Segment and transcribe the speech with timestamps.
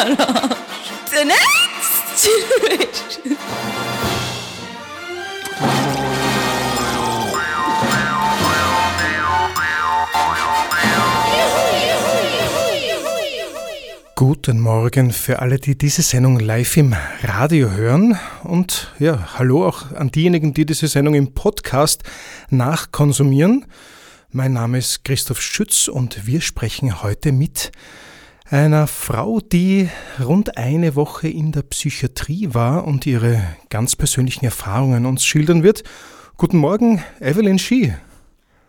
[0.00, 0.16] Next
[2.22, 3.36] generation.
[14.14, 18.18] Guten Morgen für alle, die diese Sendung live im Radio hören.
[18.42, 22.04] Und ja, hallo auch an diejenigen, die diese Sendung im Podcast
[22.48, 23.66] nachkonsumieren.
[24.30, 27.70] Mein Name ist Christoph Schütz und wir sprechen heute mit
[28.50, 29.88] einer Frau, die
[30.22, 35.84] rund eine Woche in der Psychiatrie war und ihre ganz persönlichen Erfahrungen uns schildern wird.
[36.36, 37.94] Guten Morgen, Evelyn Schie.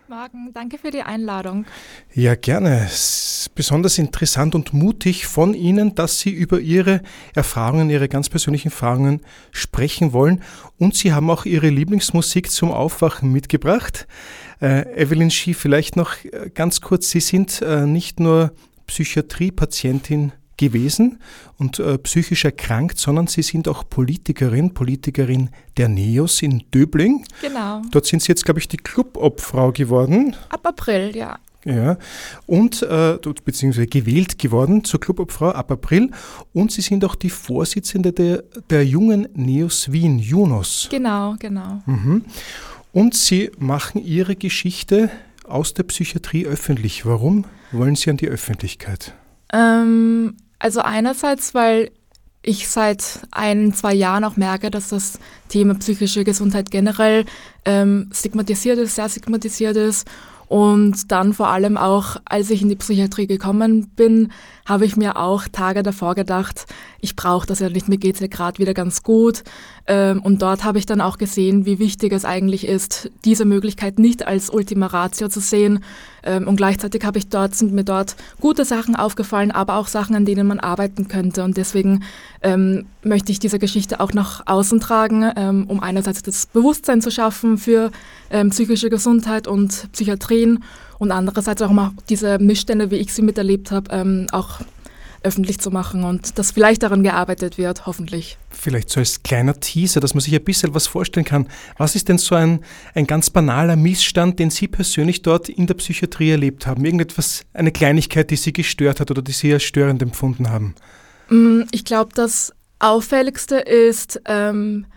[0.07, 1.65] Morgen, danke für die Einladung.
[2.13, 2.83] Ja, gerne.
[2.85, 7.01] Es ist besonders interessant und mutig von Ihnen, dass Sie über Ihre
[7.33, 9.21] Erfahrungen, Ihre ganz persönlichen Erfahrungen
[9.51, 10.43] sprechen wollen.
[10.77, 14.05] Und Sie haben auch Ihre Lieblingsmusik zum Aufwachen mitgebracht.
[14.61, 17.09] Äh, Evelyn Schie, vielleicht noch äh, ganz kurz.
[17.09, 18.53] Sie sind äh, nicht nur
[18.91, 21.19] Psychiatriepatientin gewesen
[21.57, 27.25] und äh, psychisch erkrankt, sondern Sie sind auch Politikerin, Politikerin der NEOS in Döbling.
[27.41, 27.81] Genau.
[27.91, 30.35] Dort sind Sie jetzt, glaube ich, die Clubobfrau geworden.
[30.49, 31.39] Ab April, ja.
[31.63, 31.97] Ja,
[32.47, 36.09] und äh, beziehungsweise gewählt geworden zur Clubobfrau ab April
[36.53, 40.87] und Sie sind auch die Vorsitzende der, der jungen Neos Wien, Junos.
[40.89, 41.83] Genau, genau.
[41.85, 42.25] Mhm.
[42.93, 45.11] Und Sie machen Ihre Geschichte
[45.51, 47.05] aus der Psychiatrie öffentlich.
[47.05, 49.13] Warum wollen Sie an die Öffentlichkeit?
[49.53, 51.91] Ähm, also einerseits, weil
[52.43, 57.25] ich seit ein, zwei Jahren auch merke, dass das Thema psychische Gesundheit generell
[57.65, 60.07] ähm, stigmatisiert ist, sehr stigmatisiert ist
[60.51, 64.33] und dann vor allem auch, als ich in die Psychiatrie gekommen bin,
[64.65, 66.65] habe ich mir auch Tage davor gedacht,
[66.99, 69.43] ich brauche das ja nicht, mir geht es ja gerade wieder ganz gut.
[69.87, 73.97] Ähm, und dort habe ich dann auch gesehen, wie wichtig es eigentlich ist, diese Möglichkeit
[73.97, 75.83] nicht als Ultima Ratio zu sehen.
[76.23, 80.15] Ähm, und gleichzeitig habe ich dort, sind mir dort gute Sachen aufgefallen, aber auch Sachen,
[80.15, 81.43] an denen man arbeiten könnte.
[81.43, 82.03] Und deswegen
[82.43, 87.57] ähm, möchte ich diese Geschichte auch nach außen tragen, um einerseits das Bewusstsein zu schaffen
[87.57, 87.89] für
[88.49, 89.91] psychische Gesundheit und
[90.41, 90.63] Psychiatrien
[90.99, 94.59] und andererseits auch mal diese Missstände, wie ich sie miterlebt habe, ähm, auch
[95.23, 98.39] öffentlich zu machen und dass vielleicht daran gearbeitet wird, hoffentlich.
[98.49, 101.47] Vielleicht so als kleiner Teaser, dass man sich ein bisschen was vorstellen kann.
[101.77, 102.61] Was ist denn so ein,
[102.95, 106.83] ein ganz banaler Missstand, den Sie persönlich dort in der Psychiatrie erlebt haben?
[106.83, 110.73] Irgendetwas, eine Kleinigkeit, die Sie gestört hat oder die Sie als störend empfunden haben?
[111.29, 114.87] Mm, ich glaube, das Auffälligste ist ähm,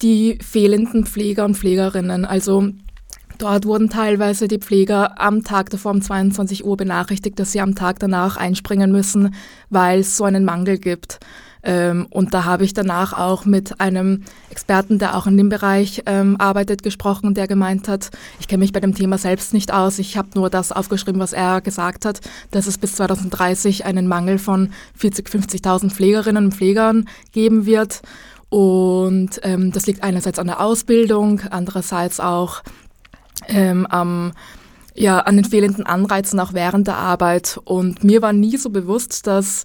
[0.00, 2.24] die fehlenden Pfleger und Pflegerinnen.
[2.24, 2.72] Also
[3.42, 7.74] Dort wurden teilweise die Pfleger am Tag davor um 22 Uhr benachrichtigt, dass sie am
[7.74, 9.34] Tag danach einspringen müssen,
[9.68, 11.18] weil es so einen Mangel gibt.
[11.64, 16.04] Ähm, und da habe ich danach auch mit einem Experten, der auch in dem Bereich
[16.06, 19.98] ähm, arbeitet, gesprochen, der gemeint hat, ich kenne mich bei dem Thema selbst nicht aus,
[19.98, 22.20] ich habe nur das aufgeschrieben, was er gesagt hat,
[22.52, 28.02] dass es bis 2030 einen Mangel von 40, 50.000 Pflegerinnen und Pflegern geben wird.
[28.52, 32.62] Und ähm, das liegt einerseits an der Ausbildung, andererseits auch
[33.48, 34.32] ähm, am
[34.94, 37.58] ja, an den fehlenden Anreizen auch während der Arbeit.
[37.64, 39.64] Und mir war nie so bewusst, dass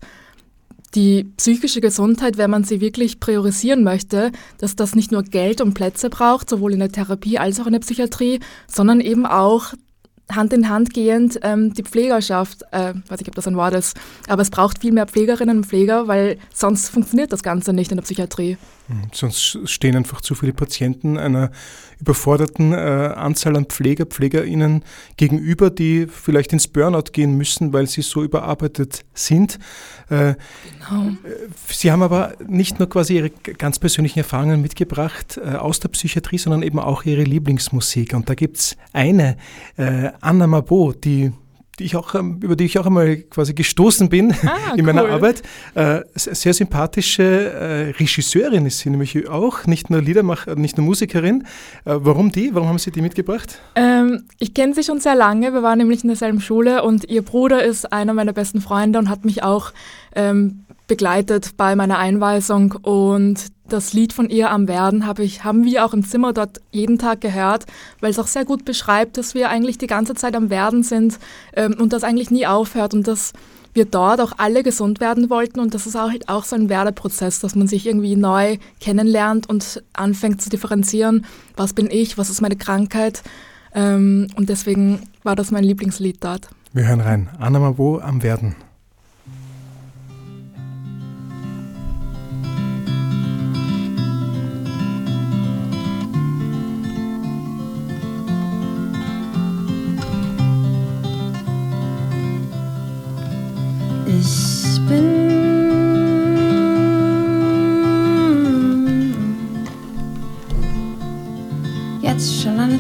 [0.96, 5.74] die psychische Gesundheit, wenn man sie wirklich priorisieren möchte, dass das nicht nur Geld und
[5.74, 9.74] Plätze braucht, sowohl in der Therapie als auch in der Psychiatrie, sondern eben auch
[10.32, 13.98] Hand in Hand gehend ähm, die Pflegerschaft, äh, weiß ich, ob das ein Wort ist,
[14.28, 17.98] aber es braucht viel mehr Pflegerinnen und Pfleger, weil sonst funktioniert das Ganze nicht in
[17.98, 18.58] der Psychiatrie.
[18.88, 21.52] Hm, sonst stehen einfach zu viele Patienten einer
[22.00, 24.84] überforderten äh, Anzahl an Pfleger, PflegerInnen
[25.18, 29.59] gegenüber, die vielleicht ins Burnout gehen müssen, weil sie so überarbeitet sind.
[30.09, 30.35] Äh,
[30.80, 31.08] genau.
[31.24, 35.90] Äh, sie haben aber nicht nur quasi Ihre ganz persönlichen Erfahrungen mitgebracht äh, aus der
[35.90, 38.14] Psychiatrie, sondern eben auch Ihre Lieblingsmusik.
[38.14, 39.38] Und da gibt es eine,
[39.78, 41.31] äh, Anna Mabo, die
[41.80, 45.08] die ich auch, ähm, über die ich auch einmal quasi gestoßen bin ah, in meiner
[45.08, 45.44] Arbeit.
[45.76, 51.44] Äh, sehr sympathische äh, Regisseurin ist sie nämlich auch, nicht nur Liedermacher, nicht nur Musikerin.
[51.86, 52.54] Äh, warum die?
[52.54, 53.60] Warum haben Sie die mitgebracht?
[53.76, 55.53] Ähm, ich kenne sie schon sehr lange.
[55.53, 59.09] Wir waren nämlich in derselben Schule und ihr Bruder ist einer meiner besten Freunde und
[59.09, 59.72] hat mich auch
[60.16, 65.66] ähm, begleitet bei meiner Einweisung und das Lied von ihr am Werden habe ich, haben
[65.66, 67.66] wir auch im Zimmer dort jeden Tag gehört,
[67.99, 71.19] weil es auch sehr gut beschreibt, dass wir eigentlich die ganze Zeit am Werden sind
[71.53, 73.34] ähm, und das eigentlich nie aufhört und dass
[73.73, 76.69] wir dort auch alle gesund werden wollten und das ist auch, halt auch so ein
[76.69, 81.25] Werdeprozess, dass man sich irgendwie neu kennenlernt und anfängt zu differenzieren,
[81.55, 83.22] was bin ich, was ist meine Krankheit
[83.73, 86.47] ähm, und deswegen war das mein Lieblingslied dort.
[86.73, 87.29] Wir hören rein.
[87.39, 88.55] Anna Mabo am Werden.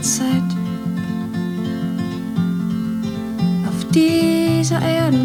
[0.07, 0.51] Zeit
[3.67, 5.17] auf dieser Erde.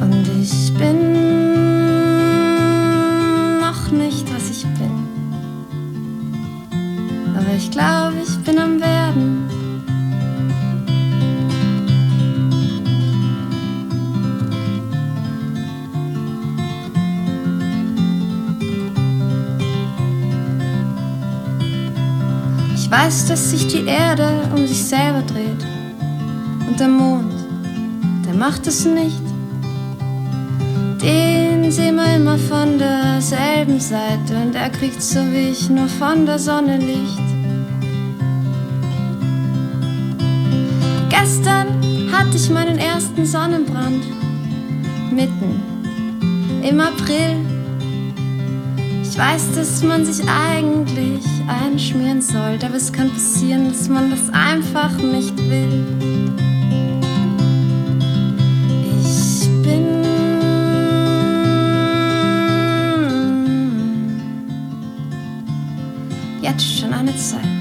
[0.00, 0.98] Und ich bin
[3.60, 5.06] noch nicht, was ich bin.
[7.36, 8.93] Aber ich glaube, ich bin am Werden.
[22.94, 25.64] Weiß, dass sich die Erde um sich selber dreht.
[26.68, 27.32] Und der Mond,
[28.24, 29.22] der macht es nicht.
[31.02, 36.24] Den sehen wir immer von derselben Seite und er kriegt so wie ich nur von
[36.24, 37.28] der Sonne Licht.
[41.10, 41.66] Gestern
[42.12, 44.04] hatte ich meinen ersten Sonnenbrand
[45.10, 45.60] mitten
[46.62, 47.36] im April.
[49.02, 54.30] Ich weiß, dass man sich eigentlich einschmieren sollte, aber es kann passieren, dass man das
[54.30, 55.84] einfach nicht will.
[59.00, 60.02] Ich bin
[66.42, 67.53] jetzt schon eine Zeit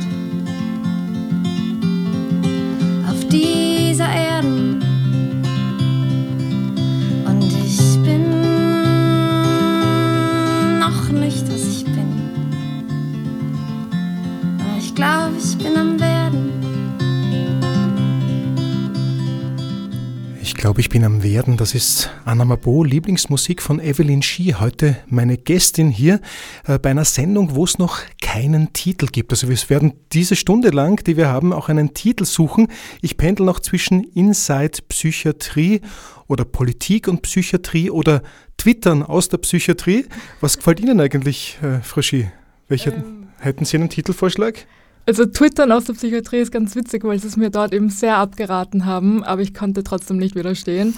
[20.74, 21.56] glaube, ich bin am Werden.
[21.56, 24.56] Das ist Anna Mabo, Lieblingsmusik von Evelyn Schie.
[24.56, 26.20] Heute meine Gästin hier
[26.66, 29.32] äh, bei einer Sendung, wo es noch keinen Titel gibt.
[29.32, 32.70] Also wir werden diese Stunde lang, die wir haben, auch einen Titel suchen.
[33.04, 35.82] Ich pendel noch zwischen Inside Psychiatrie
[36.26, 38.24] oder Politik und Psychiatrie oder
[38.58, 40.08] Twittern aus der Psychiatrie.
[40.42, 42.32] Was gefällt Ihnen eigentlich, äh, Frau Schie?
[42.68, 43.28] Welche, Ähm.
[43.38, 44.66] hätten Sie einen Titelvorschlag?
[45.06, 48.18] Also Twittern aus der Psychiatrie ist ganz witzig, weil sie es mir dort eben sehr
[48.18, 50.98] abgeraten haben, aber ich konnte trotzdem nicht widerstehen.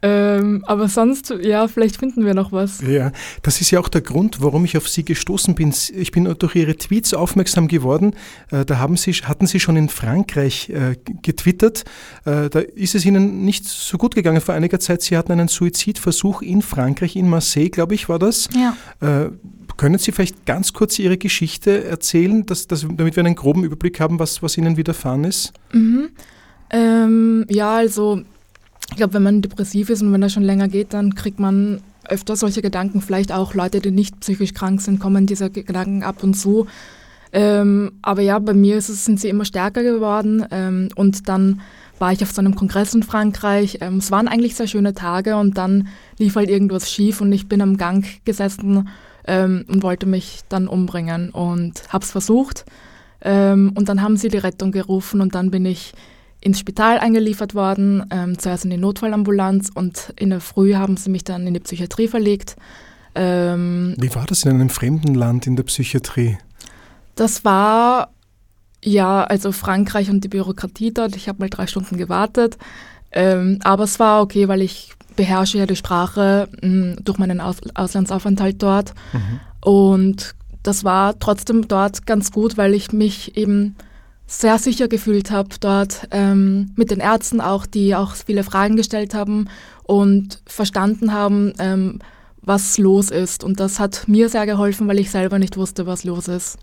[0.00, 2.80] Ähm, aber sonst, ja, vielleicht finden wir noch was.
[2.82, 3.10] Ja,
[3.42, 5.74] das ist ja auch der Grund, warum ich auf Sie gestoßen bin.
[5.92, 8.14] Ich bin durch Ihre Tweets aufmerksam geworden.
[8.52, 11.84] Äh, Da haben Sie, hatten Sie schon in Frankreich äh, getwittert.
[12.24, 15.02] Äh, Da ist es Ihnen nicht so gut gegangen vor einiger Zeit.
[15.02, 18.48] Sie hatten einen Suizidversuch in Frankreich, in Marseille, glaube ich, war das.
[18.54, 18.76] Ja.
[19.00, 19.30] Äh,
[19.76, 23.98] Können Sie vielleicht ganz kurz Ihre Geschichte erzählen, dass, dass, damit wir einen groben Überblick
[24.00, 25.52] haben, was, was Ihnen widerfahren ist?
[25.72, 26.10] Mhm.
[26.70, 28.22] Ähm, ja, also
[28.90, 31.80] ich glaube, wenn man depressiv ist und wenn das schon länger geht, dann kriegt man
[32.08, 33.00] öfter solche Gedanken.
[33.00, 36.66] Vielleicht auch Leute, die nicht psychisch krank sind, kommen diese Gedanken ab und zu.
[37.32, 40.46] Ähm, aber ja, bei mir es, sind sie immer stärker geworden.
[40.50, 41.60] Ähm, und dann
[41.98, 43.78] war ich auf so einem Kongress in Frankreich.
[43.80, 45.88] Ähm, es waren eigentlich sehr schöne Tage und dann
[46.18, 48.88] lief halt irgendwas schief und ich bin am Gang gesessen
[49.26, 52.64] ähm, und wollte mich dann umbringen und habe es versucht.
[53.20, 55.92] Ähm, und dann haben sie die Rettung gerufen und dann bin ich
[56.40, 61.10] ins Spital eingeliefert worden, ähm, zuerst in die Notfallambulanz und in der Früh haben sie
[61.10, 62.56] mich dann in die Psychiatrie verlegt.
[63.14, 66.38] Ähm, Wie war das in einem fremden Land in der Psychiatrie?
[67.16, 68.10] das war
[68.84, 71.16] ja, also Frankreich und die Bürokratie dort.
[71.16, 72.56] Ich habe mal drei Stunden gewartet,
[73.10, 77.56] ähm, aber es war okay, weil ich beherrsche ja die Sprache mh, durch meinen Aus
[77.74, 78.94] Auslandsaufenthalt dort
[79.60, 83.74] und das war trotzdem dort ganz gut, weil ich mich eben
[84.28, 89.14] sehr sicher gefühlt habe dort ähm, mit den Ärzten auch, die auch viele Fragen gestellt
[89.14, 89.48] haben
[89.84, 91.98] und verstanden haben, ähm,
[92.42, 93.42] was los ist.
[93.42, 96.58] Und das hat mir sehr geholfen, weil ich selber nicht wusste, was los ist.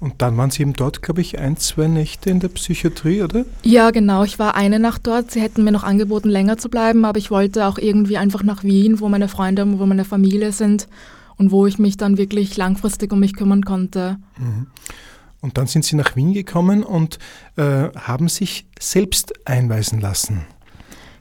[0.00, 3.44] Und dann waren Sie eben dort, glaube ich, ein, zwei Nächte in der Psychiatrie, oder?
[3.62, 4.24] Ja, genau.
[4.24, 5.30] Ich war eine Nacht dort.
[5.30, 8.64] Sie hätten mir noch angeboten, länger zu bleiben, aber ich wollte auch irgendwie einfach nach
[8.64, 10.88] Wien, wo meine Freunde und wo meine Familie sind
[11.36, 14.16] und wo ich mich dann wirklich langfristig um mich kümmern konnte.
[15.40, 17.18] Und dann sind Sie nach Wien gekommen und
[17.56, 20.46] äh, haben sich selbst einweisen lassen.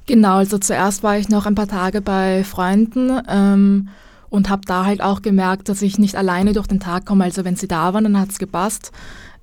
[0.05, 3.89] Genau, also zuerst war ich noch ein paar Tage bei Freunden ähm,
[4.29, 7.23] und habe da halt auch gemerkt, dass ich nicht alleine durch den Tag komme.
[7.23, 8.91] Also wenn sie da waren, dann hat's gepasst.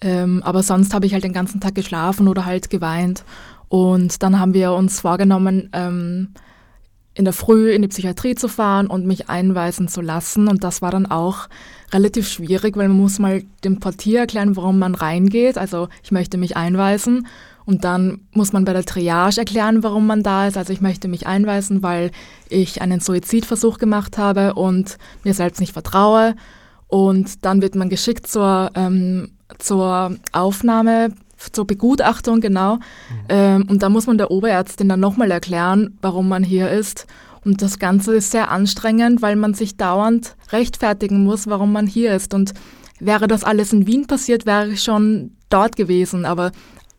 [0.00, 3.24] Ähm, aber sonst habe ich halt den ganzen Tag geschlafen oder halt geweint.
[3.68, 6.34] Und dann haben wir uns vorgenommen, ähm,
[7.16, 10.48] in der Früh in die Psychiatrie zu fahren und mich einweisen zu lassen.
[10.48, 11.48] Und das war dann auch
[11.92, 15.56] relativ schwierig, weil man muss mal dem Portier erklären, warum man reingeht.
[15.56, 17.26] Also ich möchte mich einweisen.
[17.64, 20.58] Und dann muss man bei der Triage erklären, warum man da ist.
[20.58, 22.10] Also ich möchte mich einweisen, weil
[22.50, 26.34] ich einen Suizidversuch gemacht habe und mir selbst nicht vertraue.
[26.86, 31.12] Und dann wird man geschickt zur, ähm, zur Aufnahme,
[31.52, 32.78] zur Begutachtung, genau.
[33.28, 37.06] Ähm, und da muss man der Oberärztin dann nochmal erklären, warum man hier ist.
[37.44, 42.14] Und das Ganze ist sehr anstrengend, weil man sich dauernd rechtfertigen muss, warum man hier
[42.14, 42.34] ist.
[42.34, 42.54] Und
[42.98, 46.24] wäre das alles in Wien passiert, wäre ich schon dort gewesen.
[46.24, 46.52] Aber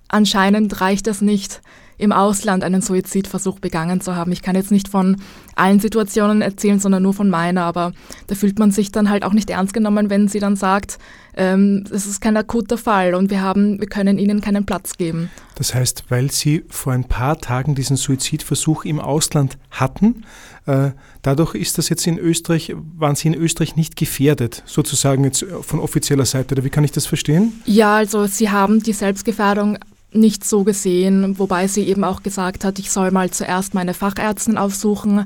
[0.08, 1.62] anscheinend reicht es nicht,
[1.98, 4.32] im Ausland einen Suizidversuch begangen zu haben.
[4.32, 5.18] Ich kann jetzt nicht von
[5.56, 7.94] allen Situationen erzählen, sondern nur von meiner, aber
[8.28, 11.00] da fühlt man sich dann halt auch nicht ernst genommen, wenn sie dann sagt,
[11.36, 15.30] ähm, es ist kein akuter Fall und wir haben, wir können ihnen keinen Platz geben.
[15.56, 20.24] Das heißt, weil sie vor ein paar Tagen diesen Suizidversuch im Ausland hatten,
[20.66, 25.46] äh, dadurch ist das jetzt in Österreich, waren sie in Österreich nicht gefährdet, sozusagen jetzt
[25.62, 27.54] von offizieller Seite, oder wie kann ich das verstehen?
[27.66, 29.78] Ja, also sie haben die Selbstgefährdung
[30.14, 34.58] nicht so gesehen, wobei sie eben auch gesagt hat, ich soll mal zuerst meine Fachärztin
[34.58, 35.16] aufsuchen.
[35.16, 35.26] Mhm.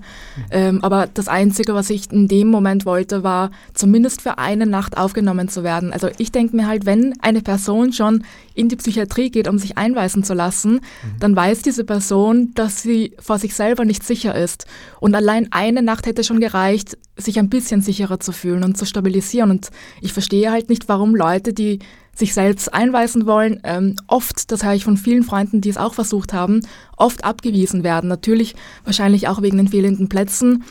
[0.50, 4.98] Ähm, aber das Einzige, was ich in dem Moment wollte, war zumindest für eine Nacht
[4.98, 5.94] aufgenommen zu werden.
[5.94, 8.24] Also ich denke mir halt, wenn eine Person schon
[8.56, 10.80] in die Psychiatrie geht, um sich einweisen zu lassen, mhm.
[11.20, 14.66] dann weiß diese Person, dass sie vor sich selber nicht sicher ist.
[15.00, 18.86] Und allein eine Nacht hätte schon gereicht, sich ein bisschen sicherer zu fühlen und zu
[18.86, 19.52] stabilisieren.
[19.52, 19.70] Und
[20.02, 21.80] ich verstehe halt nicht, warum Leute, die
[22.16, 25.94] sich selbst einweisen wollen, ähm, oft, das höre ich von vielen Freunden, die es auch
[25.94, 26.62] versucht haben,
[26.98, 28.08] oft abgewiesen werden.
[28.08, 30.64] Natürlich wahrscheinlich auch wegen den fehlenden Plätzen,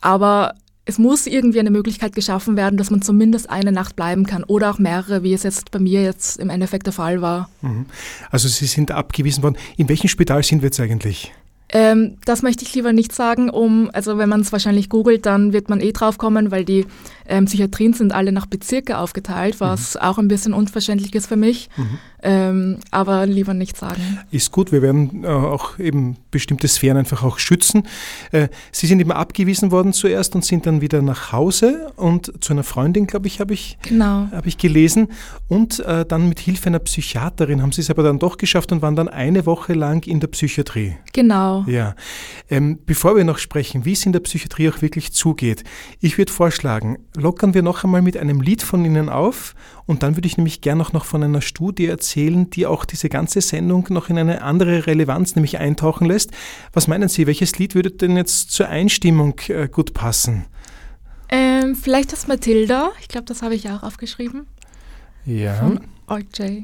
[0.00, 0.54] aber
[0.88, 4.70] es muss irgendwie eine Möglichkeit geschaffen werden, dass man zumindest eine Nacht bleiben kann oder
[4.70, 7.50] auch mehrere, wie es jetzt bei mir jetzt im Endeffekt der Fall war.
[7.60, 7.86] Mhm.
[8.30, 9.56] Also Sie sind abgewiesen worden.
[9.76, 11.32] In welchem Spital sind wir jetzt eigentlich?
[11.72, 15.52] Ähm, das möchte ich lieber nicht sagen, um, also wenn man es wahrscheinlich googelt, dann
[15.52, 16.86] wird man eh drauf kommen, weil die
[17.28, 20.00] ähm, Psychiatrien sind alle nach Bezirke aufgeteilt, was mhm.
[20.00, 21.68] auch ein bisschen unverständlich ist für mich.
[21.76, 21.98] Mhm.
[22.22, 24.00] Ähm, aber lieber nicht sagen.
[24.30, 27.84] Ist gut, wir werden äh, auch eben bestimmte Sphären einfach auch schützen.
[28.32, 32.52] Äh, Sie sind eben abgewiesen worden zuerst und sind dann wieder nach Hause und zu
[32.52, 34.28] einer Freundin, glaube ich, habe ich, genau.
[34.32, 35.08] hab ich gelesen.
[35.48, 38.82] Und äh, dann mit Hilfe einer Psychiaterin haben Sie es aber dann doch geschafft und
[38.82, 40.96] waren dann eine Woche lang in der Psychiatrie.
[41.12, 41.55] Genau.
[41.66, 41.94] Ja.
[42.50, 45.64] Ähm, bevor wir noch sprechen, wie es in der Psychiatrie auch wirklich zugeht,
[46.00, 49.54] ich würde vorschlagen, lockern wir noch einmal mit einem Lied von Ihnen auf
[49.86, 53.08] und dann würde ich nämlich gerne auch noch von einer Studie erzählen, die auch diese
[53.08, 56.32] ganze Sendung noch in eine andere Relevanz nämlich eintauchen lässt.
[56.72, 60.46] Was meinen Sie, welches Lied würde denn jetzt zur Einstimmung äh, gut passen?
[61.28, 62.92] Ähm, vielleicht das Matilda.
[63.00, 64.46] Ich glaube, das habe ich auch aufgeschrieben.
[65.24, 65.54] Ja.
[65.54, 66.62] Von OJ.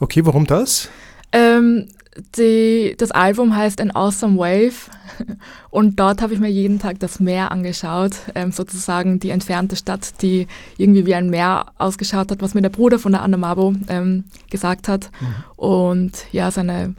[0.00, 0.88] Okay, warum das?
[1.32, 1.88] Ähm,
[2.36, 4.90] die, das Album heißt An Awesome Wave
[5.70, 10.20] und dort habe ich mir jeden Tag das Meer angeschaut, ähm, sozusagen die entfernte Stadt,
[10.22, 13.74] die irgendwie wie ein Meer ausgeschaut hat, was mir der Bruder von der Anna Mabo
[13.88, 15.10] ähm, gesagt hat.
[15.20, 15.34] Mhm.
[15.56, 16.94] Und ja, seine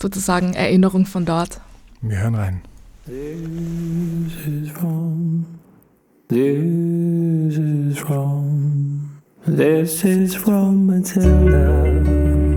[0.00, 1.60] sozusagen Erinnerung von dort.
[2.02, 2.60] Wir hören rein.
[3.06, 5.44] This is from,
[6.28, 12.53] this is from, this is from Matilda.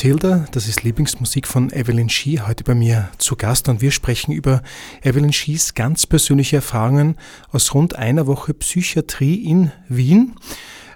[0.00, 4.32] Matilda, das ist Lieblingsmusik von Evelyn Shee, heute bei mir zu Gast und wir sprechen
[4.32, 4.62] über
[5.02, 7.18] Evelyn Shees ganz persönliche Erfahrungen
[7.52, 10.36] aus rund einer Woche Psychiatrie in Wien.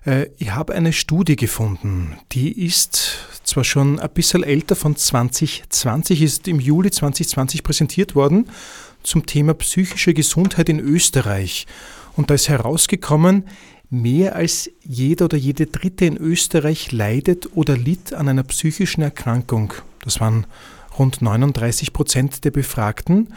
[0.06, 6.22] Äh, ich habe eine Studie gefunden, die ist zwar schon ein bisschen älter, von 2020,
[6.22, 8.48] ist im Juli 2020 präsentiert worden,
[9.02, 11.66] zum Thema psychische Gesundheit in Österreich.
[12.16, 13.44] Und da ist herausgekommen,
[14.02, 19.72] mehr als jeder oder jede Dritte in Österreich leidet oder litt an einer psychischen Erkrankung.
[20.04, 20.46] Das waren
[20.98, 23.28] rund 39 Prozent der Befragten.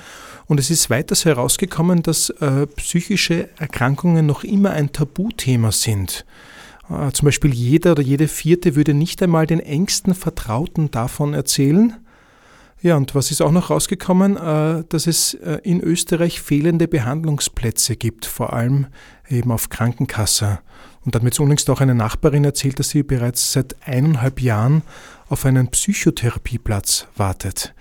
[0.46, 6.26] Und es ist weiters herausgekommen, dass äh, psychische Erkrankungen noch immer ein Tabuthema sind.
[6.90, 11.96] Äh, zum Beispiel jeder oder jede vierte würde nicht einmal den engsten Vertrauten davon erzählen.
[12.82, 17.96] Ja, und was ist auch noch rausgekommen, äh, dass es äh, in Österreich fehlende Behandlungsplätze
[17.96, 18.88] gibt, vor allem
[19.30, 20.60] eben auf Krankenkasse.
[21.06, 24.82] Und hat mir jetzt unlängst auch eine Nachbarin erzählt, dass sie bereits seit eineinhalb Jahren
[25.30, 27.74] auf einen Psychotherapieplatz wartet.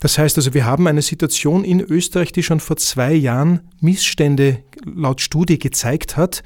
[0.00, 4.62] Das heißt also, wir haben eine Situation in Österreich, die schon vor zwei Jahren Missstände
[4.84, 6.42] laut Studie gezeigt hat.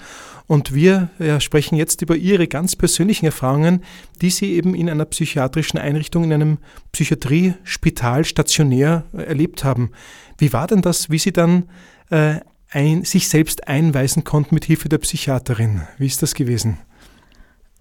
[0.47, 3.83] Und wir ja, sprechen jetzt über Ihre ganz persönlichen Erfahrungen,
[4.21, 6.59] die Sie eben in einer psychiatrischen Einrichtung, in einem
[6.93, 9.93] Psychiatriespital stationär äh, erlebt haben.
[10.37, 11.69] Wie war denn das, wie Sie dann
[12.11, 12.41] äh,
[12.75, 15.83] ein, sich selbst einweisen konnten mit Hilfe der Psychiaterin?
[15.99, 16.79] Wie ist das gewesen?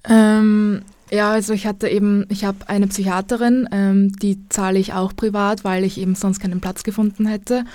[0.07, 5.15] Ähm, ja, also ich hatte eben, ich habe eine Psychiaterin, ähm, die zahle ich auch
[5.15, 7.65] privat, weil ich eben sonst keinen Platz gefunden hätte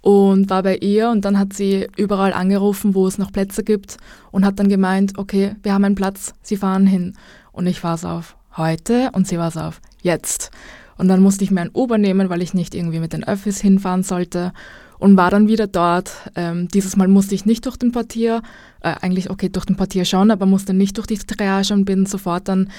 [0.00, 3.96] und war bei ihr und dann hat sie überall angerufen, wo es noch Plätze gibt
[4.30, 7.14] und hat dann gemeint, okay, wir haben einen Platz, Sie fahren hin.
[7.52, 10.50] Und ich war so auf heute und sie war so auf jetzt.
[10.98, 13.60] Und dann musste ich mir ein Uber nehmen, weil ich nicht irgendwie mit den Öffis
[13.60, 14.52] hinfahren sollte
[14.98, 16.12] und war dann wieder dort.
[16.34, 18.42] Ähm, dieses Mal musste ich nicht durch den Portier,
[18.80, 22.06] äh, eigentlich okay, durch den Portier schon, aber musste nicht durch die Triage und bin
[22.06, 22.70] sofort dann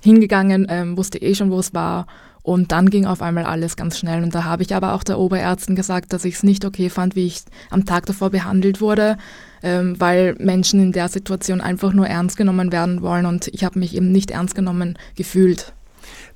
[0.00, 2.06] hingegangen, ähm, wusste eh schon, wo es war.
[2.42, 4.22] Und dann ging auf einmal alles ganz schnell.
[4.22, 7.16] Und da habe ich aber auch der Oberärztin gesagt, dass ich es nicht okay fand,
[7.16, 9.16] wie ich am Tag davor behandelt wurde,
[9.62, 13.24] ähm, weil Menschen in der Situation einfach nur ernst genommen werden wollen.
[13.24, 15.72] Und ich habe mich eben nicht ernst genommen gefühlt.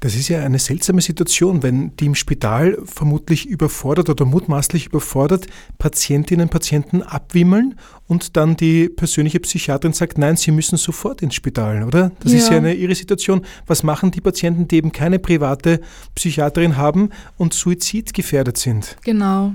[0.01, 5.47] Das ist ja eine seltsame Situation, wenn die im Spital vermutlich überfordert oder mutmaßlich überfordert
[5.79, 7.75] Patientinnen und Patienten abwimmeln
[8.07, 12.13] und dann die persönliche Psychiaterin sagt, nein, sie müssen sofort ins Spital, oder?
[12.21, 12.39] Das ja.
[12.39, 13.45] ist ja eine ihre Situation.
[13.67, 15.81] Was machen die Patienten, die eben keine private
[16.15, 18.97] Psychiaterin haben und suizidgefährdet sind?
[19.03, 19.53] Genau.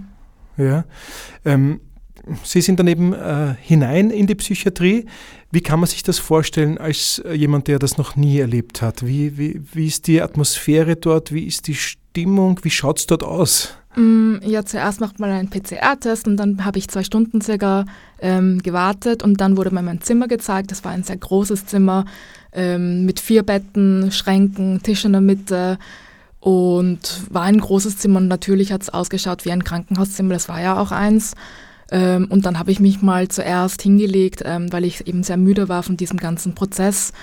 [0.57, 0.83] Ja.
[1.45, 1.79] Ähm,
[2.43, 5.05] Sie sind dann eben äh, hinein in die Psychiatrie.
[5.53, 9.05] Wie kann man sich das vorstellen als äh, jemand, der das noch nie erlebt hat?
[9.05, 11.31] Wie, wie, wie ist die Atmosphäre dort?
[11.31, 12.59] Wie ist die Stimmung?
[12.63, 13.75] Wie schaut es dort aus?
[13.95, 17.85] Mm, ja, zuerst macht man einen PCR-Test und dann habe ich zwei Stunden circa
[18.19, 20.71] ähm, gewartet und dann wurde mir mein Zimmer gezeigt.
[20.71, 22.05] Das war ein sehr großes Zimmer
[22.51, 25.77] ähm, mit vier Betten, Schränken, Tisch in der Mitte
[26.39, 30.33] und war ein großes Zimmer und natürlich hat es ausgeschaut wie ein Krankenhauszimmer.
[30.33, 31.35] Das war ja auch eins.
[31.91, 35.69] Ähm, und dann habe ich mich mal zuerst hingelegt, ähm, weil ich eben sehr müde
[35.69, 37.13] war von diesem ganzen Prozess.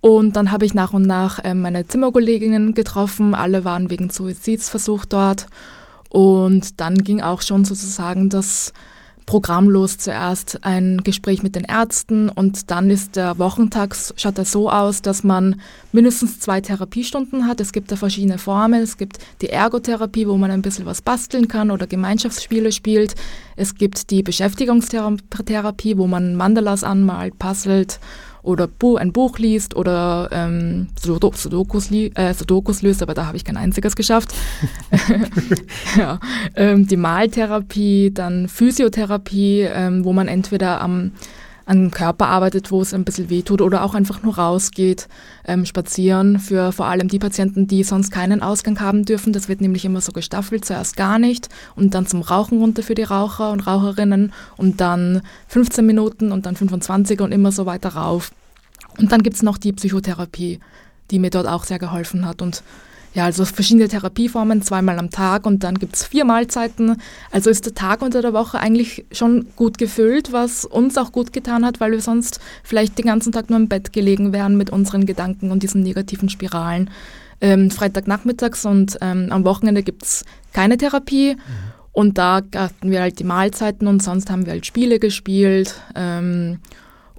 [0.00, 3.34] Und dann habe ich nach und nach ähm, meine Zimmerkolleginnen getroffen.
[3.34, 5.46] Alle waren wegen Suizidsversuch dort.
[6.10, 8.72] Und dann ging auch schon sozusagen das
[9.26, 14.70] programmlos zuerst ein Gespräch mit den Ärzten und dann ist der Wochentag, schaut er so
[14.70, 15.60] aus, dass man
[15.92, 17.60] mindestens zwei Therapiestunden hat.
[17.60, 18.82] Es gibt da verschiedene Formen.
[18.82, 23.14] Es gibt die Ergotherapie, wo man ein bisschen was basteln kann oder Gemeinschaftsspiele spielt.
[23.56, 28.00] Es gibt die Beschäftigungstherapie, wo man Mandalas anmalt, puzzelt
[28.44, 33.56] oder ein Buch liest oder ähm, Sudokus, äh, Sudokus löst, aber da habe ich kein
[33.56, 34.34] einziges geschafft.
[35.98, 36.20] ja,
[36.54, 41.12] ähm, die Maltherapie, dann Physiotherapie, ähm, wo man entweder am
[41.66, 45.08] an Körper arbeitet, wo es ein bisschen wehtut oder auch einfach nur rausgeht,
[45.46, 49.32] ähm, spazieren für vor allem die Patienten, die sonst keinen Ausgang haben dürfen.
[49.32, 52.94] Das wird nämlich immer so gestaffelt, zuerst gar nicht und dann zum Rauchen runter für
[52.94, 57.90] die Raucher und Raucherinnen und dann 15 Minuten und dann 25 und immer so weiter
[57.90, 58.32] rauf.
[58.98, 60.60] Und dann gibt es noch die Psychotherapie,
[61.10, 62.62] die mir dort auch sehr geholfen hat und
[63.14, 66.96] ja, also verschiedene Therapieformen, zweimal am Tag und dann gibt es vier Mahlzeiten.
[67.30, 71.32] Also ist der Tag unter der Woche eigentlich schon gut gefüllt, was uns auch gut
[71.32, 74.70] getan hat, weil wir sonst vielleicht den ganzen Tag nur im Bett gelegen wären mit
[74.70, 76.90] unseren Gedanken und diesen negativen Spiralen.
[77.40, 81.34] Ähm, Freitagnachmittags und ähm, am Wochenende gibt es keine Therapie.
[81.34, 81.40] Mhm.
[81.92, 85.80] Und da hatten wir halt die Mahlzeiten und sonst haben wir halt Spiele gespielt.
[85.94, 86.58] Ähm,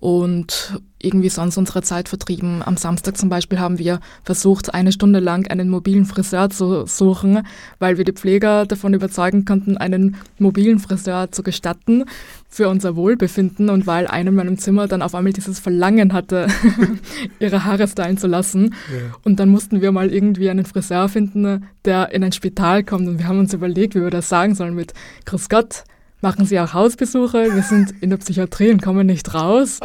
[0.06, 2.62] und irgendwie sonst unsere Zeit vertrieben.
[2.64, 7.42] Am Samstag zum Beispiel haben wir versucht, eine Stunde lang einen mobilen Friseur zu suchen,
[7.80, 12.06] weil wir die Pfleger davon überzeugen konnten, einen mobilen Friseur zu gestatten
[12.48, 16.50] für unser Wohlbefinden und weil einer in meinem Zimmer dann auf einmal dieses Verlangen hatte,
[17.40, 18.76] ihre Haare stylen zu lassen.
[18.92, 19.16] Ja.
[19.24, 23.18] Und dann mussten wir mal irgendwie einen Friseur finden, der in ein Spital kommt und
[23.18, 24.94] wir haben uns überlegt, wie wir das sagen sollen mit
[25.26, 25.84] Grüß Gott,
[26.22, 27.54] machen sie auch Hausbesuche.
[27.54, 29.80] Wir sind in der Psychiatrie und kommen nicht raus.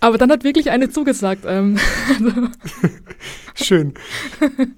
[0.00, 1.44] Aber dann hat wirklich eine zugesagt.
[1.46, 1.78] Ähm,
[3.54, 3.94] schön.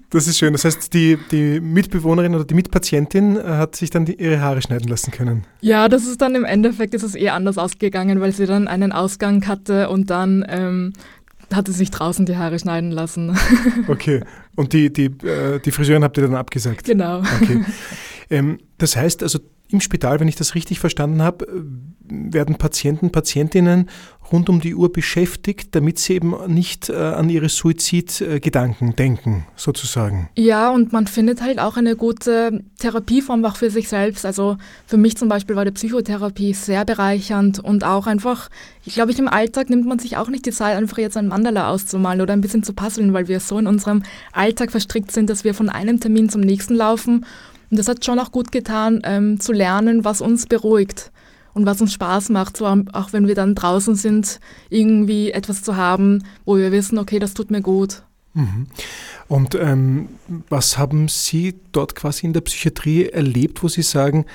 [0.09, 0.53] Das ist schön.
[0.53, 4.61] Das heißt, die, die Mitbewohnerin oder die Mitpatientin äh, hat sich dann die, ihre Haare
[4.61, 5.45] schneiden lassen können.
[5.61, 8.91] Ja, das ist dann im Endeffekt ist es eher anders ausgegangen, weil sie dann einen
[8.91, 10.93] Ausgang hatte und dann ähm,
[11.53, 13.37] hatte sich draußen die Haare schneiden lassen.
[13.87, 14.23] Okay.
[14.55, 16.85] Und die, die, äh, die Friseurin habt ihr dann abgesagt?
[16.85, 17.19] Genau.
[17.19, 17.63] Okay.
[18.29, 21.47] Ähm, das heißt also, im Spital, wenn ich das richtig verstanden habe,
[22.07, 23.89] werden Patienten, Patientinnen
[24.31, 30.29] rund um die Uhr beschäftigt, damit sie eben nicht äh, an ihre Suizidgedanken denken, sozusagen.
[30.35, 34.25] Ja, und man findet halt auch eine gute Therapieform auch für sich selbst.
[34.25, 38.49] Also für mich zum Beispiel war die Psychotherapie sehr bereichernd und auch einfach,
[38.83, 41.27] ich glaube, ich im Alltag nimmt man sich auch nicht die Zeit, einfach jetzt ein
[41.27, 45.29] Mandala auszumalen oder ein bisschen zu puzzeln, weil wir so in unserem Alltag verstrickt sind,
[45.29, 47.25] dass wir von einem Termin zum nächsten laufen
[47.69, 51.11] und das hat schon auch gut getan, ähm, zu lernen, was uns beruhigt
[51.53, 55.75] und was uns Spaß macht, so auch wenn wir dann draußen sind, irgendwie etwas zu
[55.75, 58.03] haben, wo wir wissen, okay, das tut mir gut.
[58.33, 58.67] Mhm.
[59.27, 60.09] Und ähm,
[60.49, 64.25] was haben Sie dort quasi in der Psychiatrie erlebt, wo Sie sagen,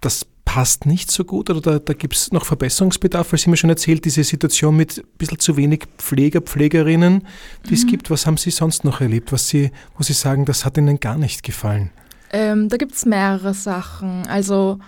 [0.00, 3.32] das passt nicht so gut oder da, da gibt es noch Verbesserungsbedarf?
[3.32, 7.26] Weil Sie mir schon erzählt, diese Situation mit ein bisschen zu wenig Pfleger, Pflegerinnen,
[7.66, 7.74] die mhm.
[7.74, 8.10] es gibt.
[8.10, 11.16] Was haben Sie sonst noch erlebt, was Sie, wo Sie sagen, das hat Ihnen gar
[11.16, 11.90] nicht gefallen?
[12.36, 14.26] Ähm, da gibt es mehrere Sachen.
[14.28, 14.78] Also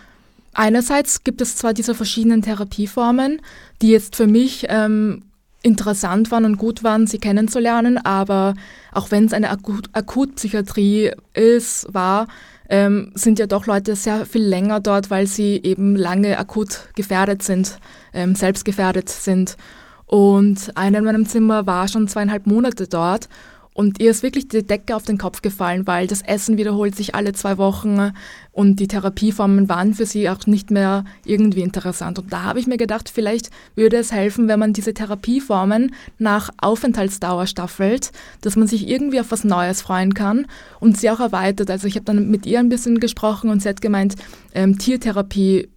[0.52, 3.40] einerseits gibt es zwar diese verschiedenen Therapieformen,
[3.80, 5.22] die jetzt für mich ähm,
[5.62, 8.52] interessant waren und gut waren, sie kennenzulernen, aber
[8.92, 12.26] auch wenn es eine Akut Akutpsychiatrie ist, war,
[12.68, 17.42] ähm, sind ja doch Leute sehr viel länger dort, weil sie eben lange akut gefährdet
[17.42, 17.78] sind,
[18.12, 19.56] ähm, selbst gefährdet sind.
[20.04, 23.30] Und einer in meinem Zimmer war schon zweieinhalb Monate dort
[23.78, 27.14] und ihr ist wirklich die Decke auf den Kopf gefallen, weil das Essen wiederholt sich
[27.14, 28.10] alle zwei Wochen
[28.50, 32.18] und die Therapieformen waren für sie auch nicht mehr irgendwie interessant.
[32.18, 36.50] Und da habe ich mir gedacht, vielleicht würde es helfen, wenn man diese Therapieformen nach
[36.60, 38.10] Aufenthaltsdauer staffelt,
[38.40, 40.46] dass man sich irgendwie auf was Neues freuen kann
[40.80, 41.70] und sie auch erweitert.
[41.70, 44.16] Also ich habe dann mit ihr ein bisschen gesprochen und sie hat gemeint,
[44.54, 45.68] ähm, Tiertherapie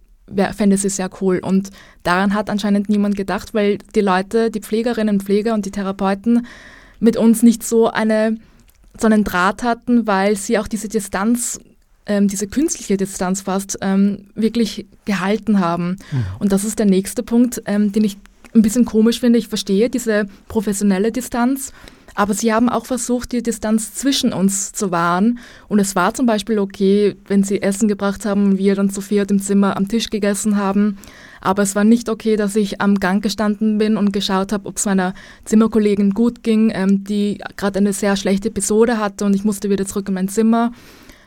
[0.56, 1.38] fände sie sehr cool.
[1.38, 1.70] Und
[2.02, 6.48] daran hat anscheinend niemand gedacht, weil die Leute, die Pflegerinnen und Pfleger und die Therapeuten,
[7.02, 8.38] mit uns nicht so, eine,
[8.98, 11.58] so einen Draht hatten, weil sie auch diese Distanz,
[12.06, 15.96] ähm, diese künstliche Distanz fast, ähm, wirklich gehalten haben.
[16.12, 16.24] Mhm.
[16.38, 18.18] Und das ist der nächste Punkt, ähm, den ich
[18.54, 19.40] ein bisschen komisch finde.
[19.40, 21.72] Ich verstehe diese professionelle Distanz,
[22.14, 25.38] aber sie haben auch versucht, die Distanz zwischen uns zu wahren.
[25.68, 29.00] Und es war zum Beispiel okay, wenn sie Essen gebracht haben und wir dann zu
[29.00, 30.98] viert im Zimmer am Tisch gegessen haben.
[31.40, 34.76] Aber es war nicht okay, dass ich am Gang gestanden bin und geschaut habe, ob
[34.76, 39.44] es meiner Zimmerkollegin gut ging, ähm, die gerade eine sehr schlechte Episode hatte und ich
[39.44, 40.72] musste wieder zurück in mein Zimmer.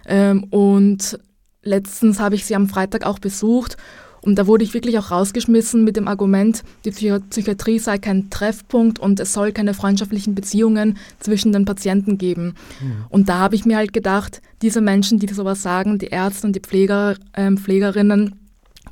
[0.08, 1.20] Ähm, und
[1.64, 3.76] letztens habe ich sie am Freitag auch besucht
[4.26, 8.98] und da wurde ich wirklich auch rausgeschmissen mit dem Argument, die Psychiatrie sei kein Treffpunkt
[8.98, 12.56] und es soll keine freundschaftlichen Beziehungen zwischen den Patienten geben.
[12.82, 13.06] Mhm.
[13.10, 16.56] Und da habe ich mir halt gedacht, diese Menschen, die sowas sagen, die Ärzte und
[16.56, 18.36] die Pfleger, äh, Pflegerinnen,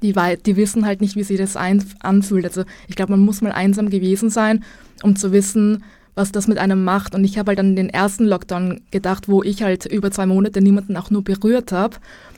[0.04, 0.14] die,
[0.46, 2.46] die wissen halt nicht, wie sich das anfühlt.
[2.46, 4.64] Also ich glaube, man muss mal einsam gewesen sein,
[5.02, 7.16] um zu wissen, was das mit einem macht.
[7.16, 10.62] Und ich habe halt an den ersten Lockdown gedacht, wo ich halt über zwei Monate
[10.62, 11.98] niemanden auch nur berührt habe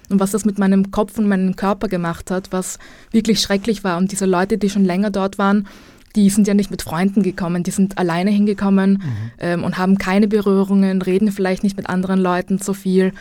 [0.10, 2.80] und was das mit meinem Kopf und meinem Körper gemacht hat, was
[3.12, 3.98] wirklich schrecklich war.
[3.98, 5.68] Und diese Leute, die schon länger dort waren,
[6.16, 9.32] die sind ja nicht mit Freunden gekommen, die sind alleine hingekommen mhm.
[9.40, 13.12] ähm, und haben keine Berührungen, reden vielleicht nicht mit anderen Leuten so viel.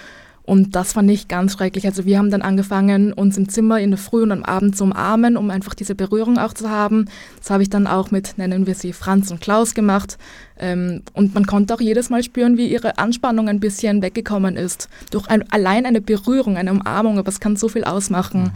[0.46, 1.86] Und das fand ich ganz schrecklich.
[1.86, 4.84] Also wir haben dann angefangen, uns im Zimmer in der Früh und am Abend zu
[4.84, 7.06] umarmen, um einfach diese Berührung auch zu haben.
[7.38, 10.18] Das habe ich dann auch mit, nennen wir sie, Franz und Klaus gemacht.
[10.58, 14.90] Ähm, und man konnte auch jedes Mal spüren, wie ihre Anspannung ein bisschen weggekommen ist.
[15.10, 18.42] Durch ein, allein eine Berührung, eine Umarmung, aber es kann so viel ausmachen.
[18.42, 18.52] Mhm.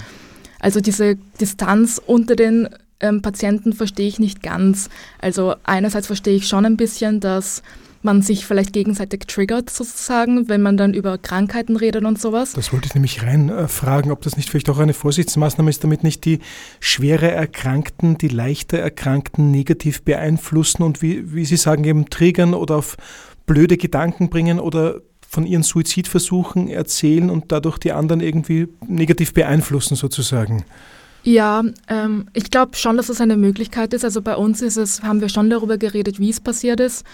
[0.61, 2.69] Also diese Distanz unter den
[3.01, 4.91] ähm, Patienten verstehe ich nicht ganz.
[5.21, 7.63] Also einerseits verstehe ich schon ein bisschen, dass
[8.09, 12.55] man sich vielleicht gegenseitig triggert sozusagen, wenn man dann über Krankheiten redet und sowas.
[12.55, 15.85] Das wollte ich nämlich rein äh, fragen, ob das nicht vielleicht auch eine Vorsichtsmaßnahme ist,
[15.85, 16.39] damit nicht die
[16.81, 22.77] schwere Erkrankten, die leichter Erkrankten negativ beeinflussen und wie, wie Sie sagen, eben triggern oder
[22.77, 22.97] auf
[23.45, 29.97] blöde Gedanken bringen oder von ihren Suizidversuchen erzählen und dadurch die anderen irgendwie negativ beeinflussen
[29.97, 30.65] sozusagen.
[31.25, 34.07] Ja, ähm, ich glaube schon, dass es eine Möglichkeit ist.
[34.07, 37.05] Also bei uns ist es, haben wir schon darüber geredet, wie es passiert ist.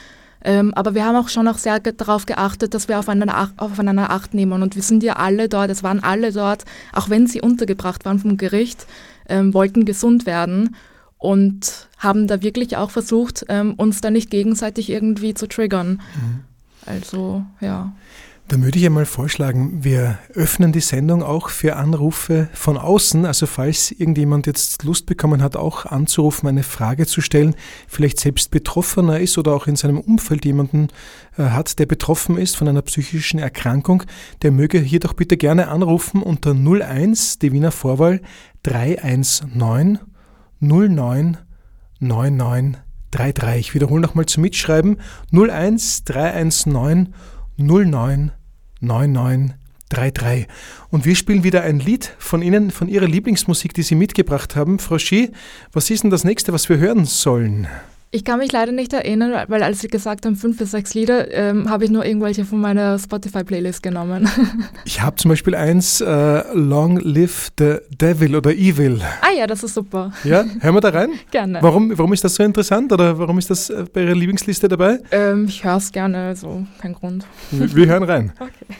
[0.44, 4.34] Ähm, aber wir haben auch schon auch sehr darauf geachtet, dass wir aufeinander, aufeinander Acht
[4.34, 4.62] nehmen.
[4.62, 8.18] Und wir sind ja alle dort, es waren alle dort, auch wenn sie untergebracht waren
[8.18, 8.86] vom Gericht,
[9.28, 10.76] ähm, wollten gesund werden
[11.16, 16.02] und haben da wirklich auch versucht, ähm, uns da nicht gegenseitig irgendwie zu triggern.
[16.14, 16.40] Mhm.
[16.84, 17.92] Also, ja.
[18.48, 23.24] Dann würde ich einmal vorschlagen, wir öffnen die Sendung auch für Anrufe von außen.
[23.24, 27.54] Also falls irgendjemand jetzt Lust bekommen hat, auch anzurufen, eine Frage zu stellen,
[27.88, 30.88] vielleicht selbst Betroffener ist oder auch in seinem Umfeld jemanden
[31.38, 34.02] äh, hat, der betroffen ist von einer psychischen Erkrankung,
[34.42, 38.20] der möge hier doch bitte gerne anrufen unter 01, die Wiener Vorwahl
[38.64, 40.00] 319
[40.60, 41.38] 09
[42.00, 43.60] 9933.
[43.60, 44.98] Ich wiederhole nochmal zum Mitschreiben
[45.32, 47.14] 01 319
[47.56, 48.32] 09
[48.80, 50.46] 9933.
[50.90, 54.78] Und wir spielen wieder ein Lied von Ihnen, von Ihrer Lieblingsmusik, die Sie mitgebracht haben.
[54.78, 55.30] Frau Schie,
[55.72, 57.68] was ist denn das nächste, was wir hören sollen?
[58.14, 61.34] Ich kann mich leider nicht erinnern, weil als Sie gesagt haben, fünf bis sechs Lieder,
[61.34, 64.28] ähm, habe ich nur irgendwelche von meiner Spotify-Playlist genommen.
[64.84, 69.00] ich habe zum Beispiel eins, äh, Long Live the Devil oder Evil.
[69.20, 70.12] Ah ja, das ist super.
[70.22, 71.10] Ja, hören wir da rein?
[71.32, 71.58] gerne.
[71.60, 75.00] Warum, warum ist das so interessant oder warum ist das äh, bei Ihrer Lieblingsliste dabei?
[75.10, 77.26] Ähm, ich höre es gerne, also kein Grund.
[77.50, 78.32] Wir hören rein.
[78.44, 78.76] Okay.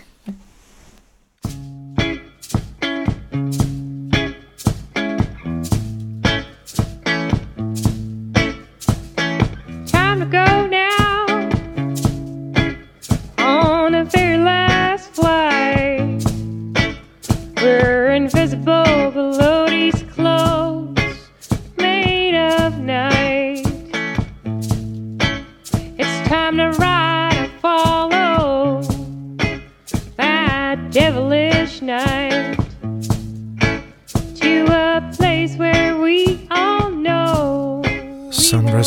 [26.44, 26.93] Sunrise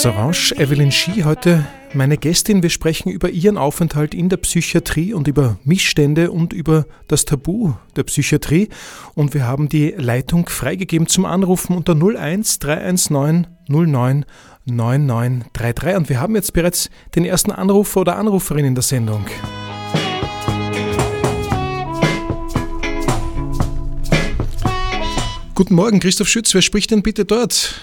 [0.05, 2.61] Orange, Evelyn Schie, heute meine Gästin.
[2.61, 7.73] Wir sprechen über ihren Aufenthalt in der Psychiatrie und über Missstände und über das Tabu
[7.95, 8.69] der Psychiatrie.
[9.15, 14.25] Und wir haben die Leitung freigegeben zum Anrufen unter 01 319 09
[14.65, 15.95] 9933.
[15.95, 19.25] Und wir haben jetzt bereits den ersten Anrufer oder Anruferin in der Sendung.
[25.55, 26.53] Guten Morgen, Christoph Schütz.
[26.53, 27.81] Wer spricht denn bitte dort?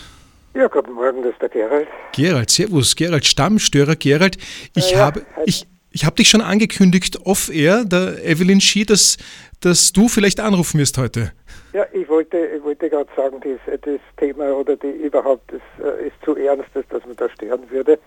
[0.54, 1.88] Ja, guten Morgen, das ist der Gerald.
[2.12, 4.38] Gerald, servus, Gerald, Stammstörer Gerald.
[4.76, 9.16] Ich ja, habe, ich, ich habe dich schon angekündigt off-air, der Evelyn Schie, dass,
[9.60, 11.32] dass du vielleicht anrufen wirst heute.
[11.72, 16.06] Ja, ich wollte, ich wollte gerade sagen, das, das Thema oder die überhaupt das äh,
[16.06, 17.98] ist zu ernst, dass man da sterben würde.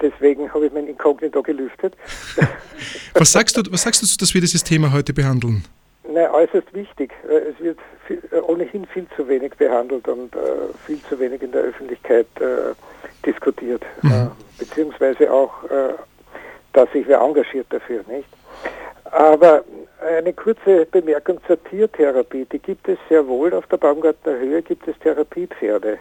[0.00, 1.94] Deswegen habe ich mein Inkognito gelüftet.
[3.14, 5.62] was sagst du, was sagst du, dass wir dieses Thema heute behandeln?
[6.12, 7.12] Nein, äußerst wichtig.
[7.28, 10.38] Äh, es wird viel, äh, ohnehin viel zu wenig behandelt und äh,
[10.86, 12.74] viel zu wenig in der Öffentlichkeit äh,
[13.24, 13.82] diskutiert.
[14.02, 14.10] Mhm.
[14.10, 14.26] Äh,
[14.58, 15.94] beziehungsweise auch, äh,
[16.72, 18.28] dass sich wer engagiert dafür, nicht?
[19.04, 19.64] Aber
[20.18, 22.46] eine kurze Bemerkung zur Tiertherapie.
[22.50, 23.52] Die gibt es sehr wohl.
[23.54, 25.98] Auf der Baumgartner Höhe gibt es Therapiepferde.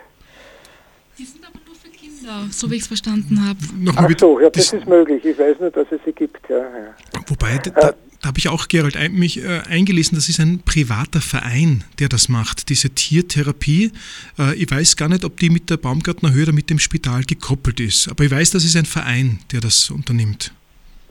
[1.18, 3.60] Die sind aber nur für Kinder, so wie ich es verstanden habe.
[3.98, 5.24] Ach so, ja, das, das, ist möglich.
[5.26, 6.50] Ich weiß nur, dass es sie gibt.
[6.50, 6.96] Ja, ja.
[7.28, 11.22] Wobei, da, da habe ich auch, Gerald, ein, mich äh, eingelesen, das ist ein privater
[11.22, 13.92] Verein, der das macht, diese Tiertherapie.
[14.38, 17.24] Äh, ich weiß gar nicht, ob die mit der Baumgartner Höhe oder mit dem Spital
[17.24, 20.54] gekoppelt ist, aber ich weiß, das ist ein Verein, der das unternimmt.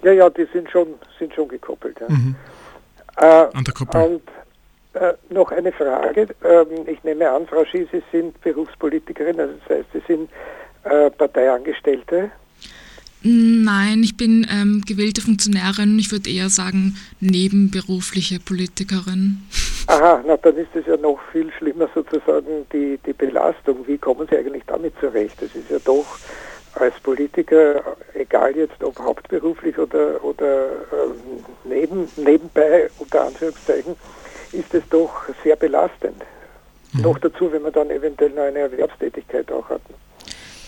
[0.03, 1.99] Ja, ja, die sind schon, sind schon gekoppelt.
[2.01, 2.09] Ja.
[2.09, 2.37] Mhm.
[3.17, 4.01] Äh, An der Koppel.
[4.01, 4.23] Und
[4.95, 6.29] äh, noch eine Frage.
[6.45, 10.31] Ähm, ich nehme an, Frau Schie, Sie sind Berufspolitikerin, also das heißt, Sie sind
[10.85, 12.31] äh, Parteiangestellte.
[13.23, 15.99] Nein, ich bin ähm, gewählte Funktionärin.
[15.99, 19.43] Ich würde eher sagen nebenberufliche Politikerin.
[19.89, 23.87] Aha, na dann ist es ja noch viel schlimmer sozusagen die, die Belastung.
[23.87, 25.37] Wie kommen Sie eigentlich damit zurecht?
[25.41, 26.07] Das ist ja doch
[26.75, 27.83] als Politiker,
[28.15, 33.97] egal jetzt ob hauptberuflich oder, oder ähm, neben, nebenbei, unter Anführungszeichen,
[34.53, 35.11] ist es doch
[35.43, 36.23] sehr belastend.
[36.93, 37.03] Mhm.
[37.03, 39.83] Noch dazu, wenn man dann eventuell noch eine Erwerbstätigkeit auch hat.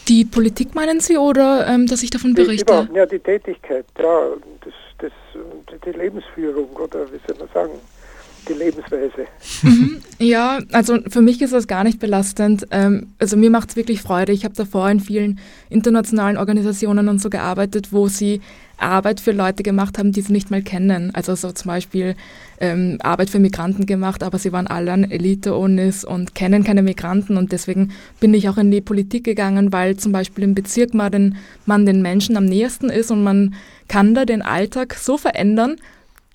[0.09, 2.89] Die Politik meinen Sie oder ähm, dass ich davon berichte?
[2.91, 4.33] Die, ja, die Tätigkeit, ja,
[4.65, 5.13] das, das,
[5.85, 7.73] die Lebensführung oder wie soll man sagen,
[8.49, 9.27] die Lebensweise.
[9.63, 12.67] Mhm, ja, also für mich ist das gar nicht belastend.
[12.71, 14.33] Ähm, also mir macht es wirklich Freude.
[14.33, 15.39] Ich habe davor in vielen
[15.71, 18.41] internationalen Organisationen und so gearbeitet, wo sie
[18.79, 21.15] Arbeit für Leute gemacht haben, die sie nicht mal kennen.
[21.15, 22.17] Also so zum Beispiel
[22.63, 27.37] ähm, Arbeit für Migranten gemacht, aber sie waren alle an Elite-Unis und kennen keine Migranten
[27.37, 31.11] und deswegen bin ich auch in die Politik gegangen, weil zum Beispiel im Bezirk man
[31.11, 33.55] den, man den Menschen am nächsten ist und man
[33.89, 35.77] kann da den Alltag so verändern,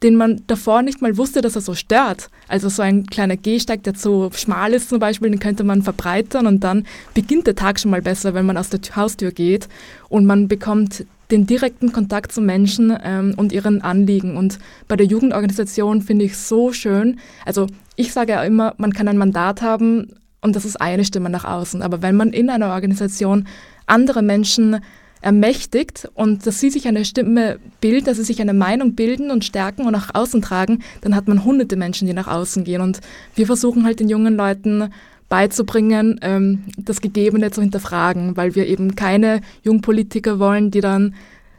[0.04, 2.30] den man davor nicht mal wusste, dass er so stört.
[2.50, 6.46] Also so ein kleiner Gehsteig, der zu schmal ist zum Beispiel, den könnte man verbreitern
[6.46, 9.70] und dann beginnt der Tag schon mal besser, wenn man aus der Haustür geht
[10.10, 14.38] und man bekommt den direkten Kontakt zu Menschen ähm, und ihren Anliegen.
[14.38, 17.20] Und bei der Jugendorganisation finde ich so schön.
[17.46, 21.30] Also ich sage ja immer, man kann ein Mandat haben und das ist eine Stimme
[21.30, 21.82] nach außen.
[21.82, 23.48] Aber wenn man in einer Organisation
[23.86, 24.80] andere Menschen
[25.22, 29.44] ermächtigt und dass sie sich eine Stimme bilden, dass sie sich eine Meinung bilden und
[29.44, 32.82] stärken und nach außen tragen, dann hat man hunderte Menschen, die nach außen gehen.
[32.82, 33.02] Und
[33.36, 34.90] wir versuchen halt den jungen Leuten
[35.30, 41.16] beizubringen, ähm, das Gegebene zu hinterfragen, weil wir eben keine Jungpolitiker wollen, die dann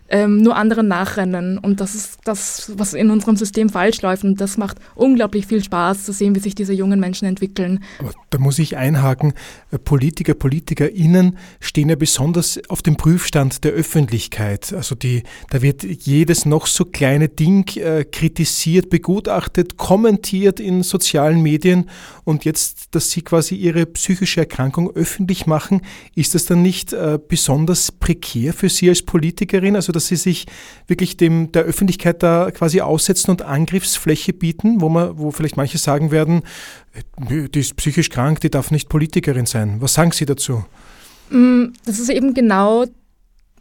[0.08, 1.58] ähm, nur anderen nachrennen.
[1.58, 4.24] Und das ist das, was in unserem System falsch läuft.
[4.24, 7.84] Und das macht unglaublich viel Spaß zu sehen, wie sich diese jungen Menschen entwickeln.
[7.98, 9.34] Aber da muss ich einhaken,
[9.70, 14.72] äh, Politiker, PolitikerInnen stehen ja besonders auf dem Prüfstand der Öffentlichkeit.
[14.72, 21.42] Also die, da wird jedes noch so kleine Ding äh, kritisiert, begutachtet, kommentiert in sozialen
[21.42, 21.90] Medien.
[22.24, 25.82] Und jetzt, dass Sie quasi Ihre psychische Erkrankung öffentlich machen,
[26.14, 29.76] ist das dann nicht äh, besonders prekär für Sie als Politikerin?
[29.76, 30.46] Also dass sie sich
[30.86, 35.78] wirklich dem, der Öffentlichkeit da quasi aussetzen und Angriffsfläche bieten, wo man, wo vielleicht manche
[35.78, 36.42] sagen werden,
[37.18, 39.80] die ist psychisch krank, die darf nicht Politikerin sein.
[39.80, 40.64] Was sagen Sie dazu?
[41.30, 42.86] Mm, das ist eben genau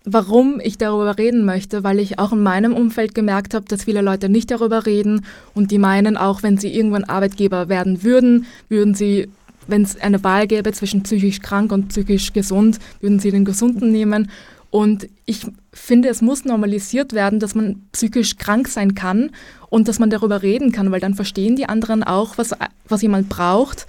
[0.10, 4.02] warum ich darüber reden möchte, weil ich auch in meinem Umfeld gemerkt habe, dass viele
[4.02, 8.96] Leute nicht darüber reden und die meinen, auch wenn sie irgendwann Arbeitgeber werden würden, würden
[8.96, 9.28] sie,
[9.68, 13.92] wenn es eine Wahl gäbe zwischen psychisch krank und psychisch gesund, würden sie den Gesunden
[13.92, 14.32] nehmen.
[14.70, 19.32] Und ich finde, es muss normalisiert werden, dass man psychisch krank sein kann
[19.70, 22.54] und dass man darüber reden kann, weil dann verstehen die anderen auch, was,
[22.88, 23.88] was jemand braucht.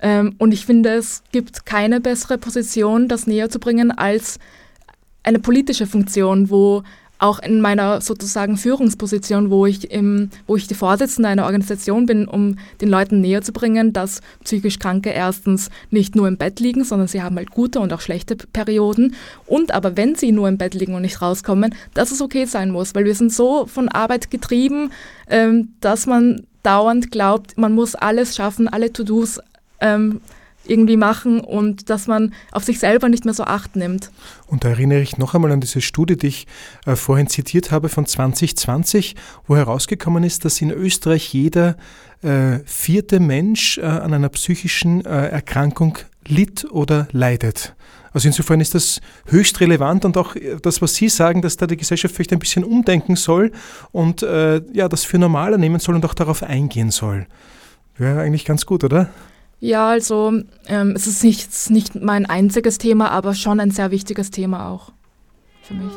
[0.00, 4.38] Ähm, und ich finde, es gibt keine bessere Position, das näher zu bringen, als
[5.22, 6.82] eine politische Funktion, wo
[7.20, 12.26] auch in meiner sozusagen Führungsposition, wo ich, im, wo ich die Vorsitzende einer Organisation bin,
[12.26, 16.82] um den Leuten näher zu bringen, dass psychisch Kranke erstens nicht nur im Bett liegen,
[16.82, 19.14] sondern sie haben halt gute und auch schlechte Perioden.
[19.46, 22.70] Und aber wenn sie nur im Bett liegen und nicht rauskommen, dass es okay sein
[22.70, 24.90] muss, weil wir sind so von Arbeit getrieben,
[25.28, 29.40] ähm, dass man dauernd glaubt, man muss alles schaffen, alle To-Dos
[29.80, 30.20] ähm,
[30.70, 34.10] irgendwie machen und dass man auf sich selber nicht mehr so acht nimmt.
[34.46, 36.46] Und da erinnere ich noch einmal an diese Studie, die ich
[36.86, 41.76] äh, vorhin zitiert habe von 2020, wo herausgekommen ist, dass in Österreich jeder
[42.22, 47.74] äh, vierte Mensch äh, an einer psychischen äh, Erkrankung litt oder leidet.
[48.12, 51.66] Also insofern ist das höchst relevant und auch äh, das, was Sie sagen, dass da
[51.66, 53.52] die Gesellschaft vielleicht ein bisschen umdenken soll
[53.92, 57.26] und äh, ja, das für normaler nehmen soll und auch darauf eingehen soll.
[57.96, 59.10] Wäre eigentlich ganz gut, oder?
[59.60, 60.32] Ja, also
[60.66, 64.92] ähm, es ist nicht, nicht mein einziges Thema, aber schon ein sehr wichtiges Thema auch
[65.62, 65.92] für mich.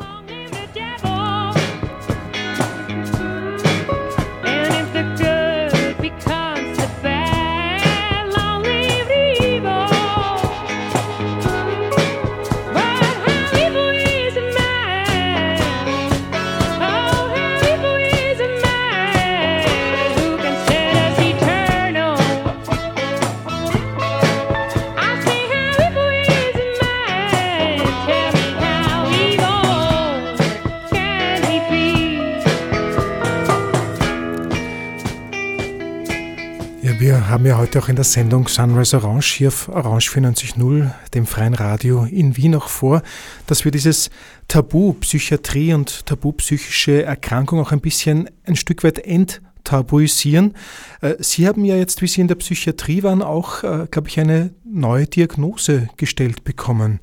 [37.34, 41.56] Haben ja heute auch in der Sendung Sunrise Orange hier auf Orange 94.0, dem freien
[41.56, 43.02] Radio in Wien auch vor,
[43.48, 44.12] dass wir dieses
[44.48, 50.54] Tabu Psychiatrie und Tabu psychische Erkrankung auch ein bisschen ein Stück weit enttabuisieren.
[51.02, 54.20] Äh, Sie haben ja jetzt, wie Sie in der Psychiatrie waren, auch, äh, glaube ich,
[54.20, 57.00] eine neue Diagnose gestellt bekommen.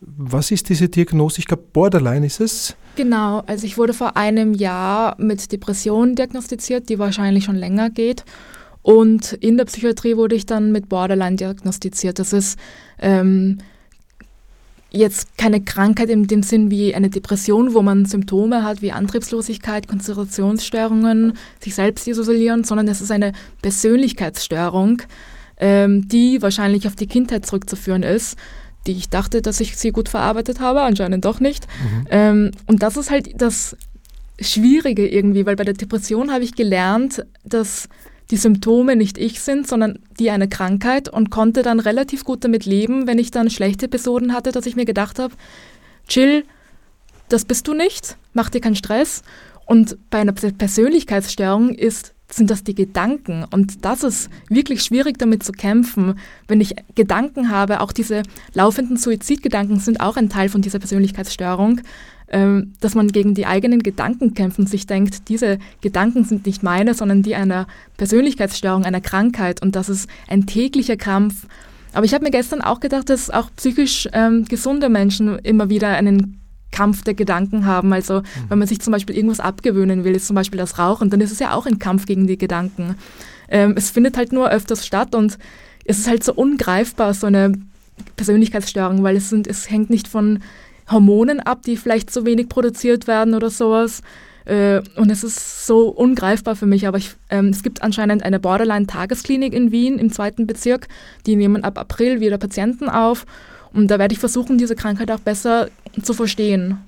[0.00, 1.38] Was ist diese Diagnose?
[1.38, 2.74] Ich glaube, Borderline ist es.
[2.96, 8.24] Genau, also ich wurde vor einem Jahr mit Depressionen diagnostiziert, die wahrscheinlich schon länger geht.
[8.84, 12.18] Und in der Psychiatrie wurde ich dann mit Borderline diagnostiziert.
[12.18, 12.58] Das ist
[13.00, 13.58] ähm,
[14.90, 19.88] jetzt keine Krankheit in dem Sinn wie eine Depression, wo man Symptome hat wie Antriebslosigkeit,
[19.88, 25.00] Konzentrationsstörungen, sich selbst isolieren, sondern es ist eine Persönlichkeitsstörung,
[25.56, 28.36] ähm, die wahrscheinlich auf die Kindheit zurückzuführen ist
[28.86, 31.66] die ich dachte, dass ich sie gut verarbeitet habe, anscheinend doch nicht.
[31.66, 32.06] Mhm.
[32.10, 33.78] Ähm, und das ist halt das
[34.38, 37.88] Schwierige irgendwie, weil bei der Depression habe ich gelernt, dass
[38.30, 42.64] die Symptome nicht ich sind, sondern die eine Krankheit und konnte dann relativ gut damit
[42.64, 45.34] leben, wenn ich dann schlechte Episoden hatte, dass ich mir gedacht habe,
[46.08, 46.44] chill,
[47.28, 49.22] das bist du nicht, mach dir keinen Stress.
[49.66, 53.44] Und bei einer Persönlichkeitsstörung ist, sind das die Gedanken.
[53.50, 56.18] Und das ist wirklich schwierig damit zu kämpfen,
[56.48, 57.80] wenn ich Gedanken habe.
[57.80, 58.22] Auch diese
[58.52, 61.80] laufenden Suizidgedanken sind auch ein Teil von dieser Persönlichkeitsstörung.
[62.28, 66.62] Ähm, dass man gegen die eigenen Gedanken kämpft und sich denkt, diese Gedanken sind nicht
[66.62, 67.66] meine, sondern die einer
[67.98, 71.46] Persönlichkeitsstörung, einer Krankheit und das ist ein täglicher Kampf.
[71.92, 75.88] Aber ich habe mir gestern auch gedacht, dass auch psychisch ähm, gesunde Menschen immer wieder
[75.88, 76.40] einen
[76.74, 77.92] Kampf der Gedanken haben.
[77.92, 78.24] Also mhm.
[78.48, 81.30] wenn man sich zum Beispiel irgendwas abgewöhnen will, ist zum Beispiel das Rauchen, dann ist
[81.30, 82.96] es ja auch ein Kampf gegen die Gedanken.
[83.48, 85.38] Ähm, es findet halt nur öfters statt und
[85.84, 87.52] es ist halt so ungreifbar, so eine
[88.16, 90.40] Persönlichkeitsstörung, weil es, sind, es hängt nicht von
[90.90, 94.02] Hormonen ab, die vielleicht zu wenig produziert werden oder sowas.
[94.44, 98.38] Äh, und es ist so ungreifbar für mich, aber ich, ähm, es gibt anscheinend eine
[98.40, 100.88] Borderline-Tagesklinik in Wien im zweiten Bezirk.
[101.26, 103.24] Die nehmen ab April wieder Patienten auf
[103.72, 105.68] und da werde ich versuchen, diese Krankheit auch besser
[106.02, 106.78] zu verstehen.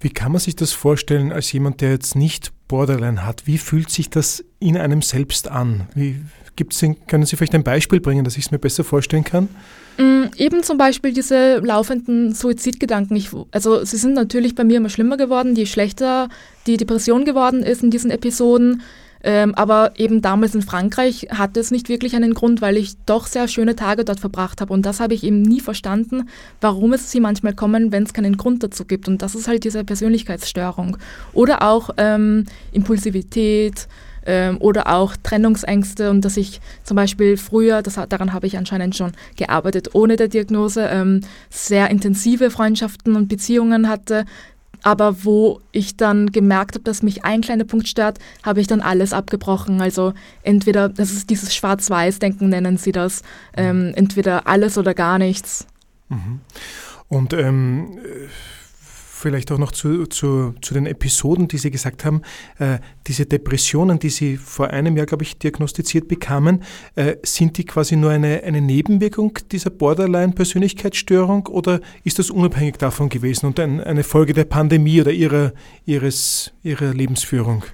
[0.00, 3.46] Wie kann man sich das vorstellen als jemand, der jetzt nicht Borderline hat?
[3.46, 5.86] Wie fühlt sich das in einem selbst an?
[5.94, 6.20] Wie,
[6.56, 9.48] gibt's, können Sie vielleicht ein Beispiel bringen, dass ich es mir besser vorstellen kann?
[9.98, 13.16] Mm, eben zum Beispiel diese laufenden Suizidgedanken.
[13.16, 16.28] Ich, also sie sind natürlich bei mir immer schlimmer geworden, je schlechter
[16.66, 18.82] die Depression geworden ist in diesen Episoden.
[19.24, 23.26] Ähm, aber eben damals in Frankreich hatte es nicht wirklich einen Grund, weil ich doch
[23.26, 24.72] sehr schöne Tage dort verbracht habe.
[24.72, 26.28] Und das habe ich eben nie verstanden,
[26.60, 29.06] warum es sie manchmal kommen, wenn es keinen Grund dazu gibt.
[29.06, 30.96] Und das ist halt diese Persönlichkeitsstörung.
[31.32, 33.86] Oder auch ähm, Impulsivität
[34.26, 38.96] ähm, oder auch Trennungsängste und dass ich zum Beispiel früher, das, daran habe ich anscheinend
[38.96, 41.20] schon gearbeitet, ohne der Diagnose, ähm,
[41.50, 44.24] sehr intensive Freundschaften und Beziehungen hatte,
[44.82, 48.80] aber wo ich dann gemerkt habe, dass mich ein kleiner Punkt stört, habe ich dann
[48.80, 49.80] alles abgebrochen.
[49.80, 50.12] Also
[50.42, 53.22] entweder, das ist dieses Schwarz-Weiß-Denken, nennen sie das,
[53.56, 55.66] ähm, entweder alles oder gar nichts.
[56.08, 56.40] Mhm.
[57.08, 57.98] Und ähm,
[59.22, 62.22] vielleicht auch noch zu, zu, zu den Episoden, die Sie gesagt haben,
[62.58, 66.62] äh, diese Depressionen, die Sie vor einem Jahr, glaube ich, diagnostiziert bekamen,
[66.96, 73.08] äh, sind die quasi nur eine, eine Nebenwirkung dieser Borderline-Persönlichkeitsstörung oder ist das unabhängig davon
[73.08, 75.52] gewesen und ein, eine Folge der Pandemie oder ihrer,
[75.86, 77.64] ihres, ihrer Lebensführung?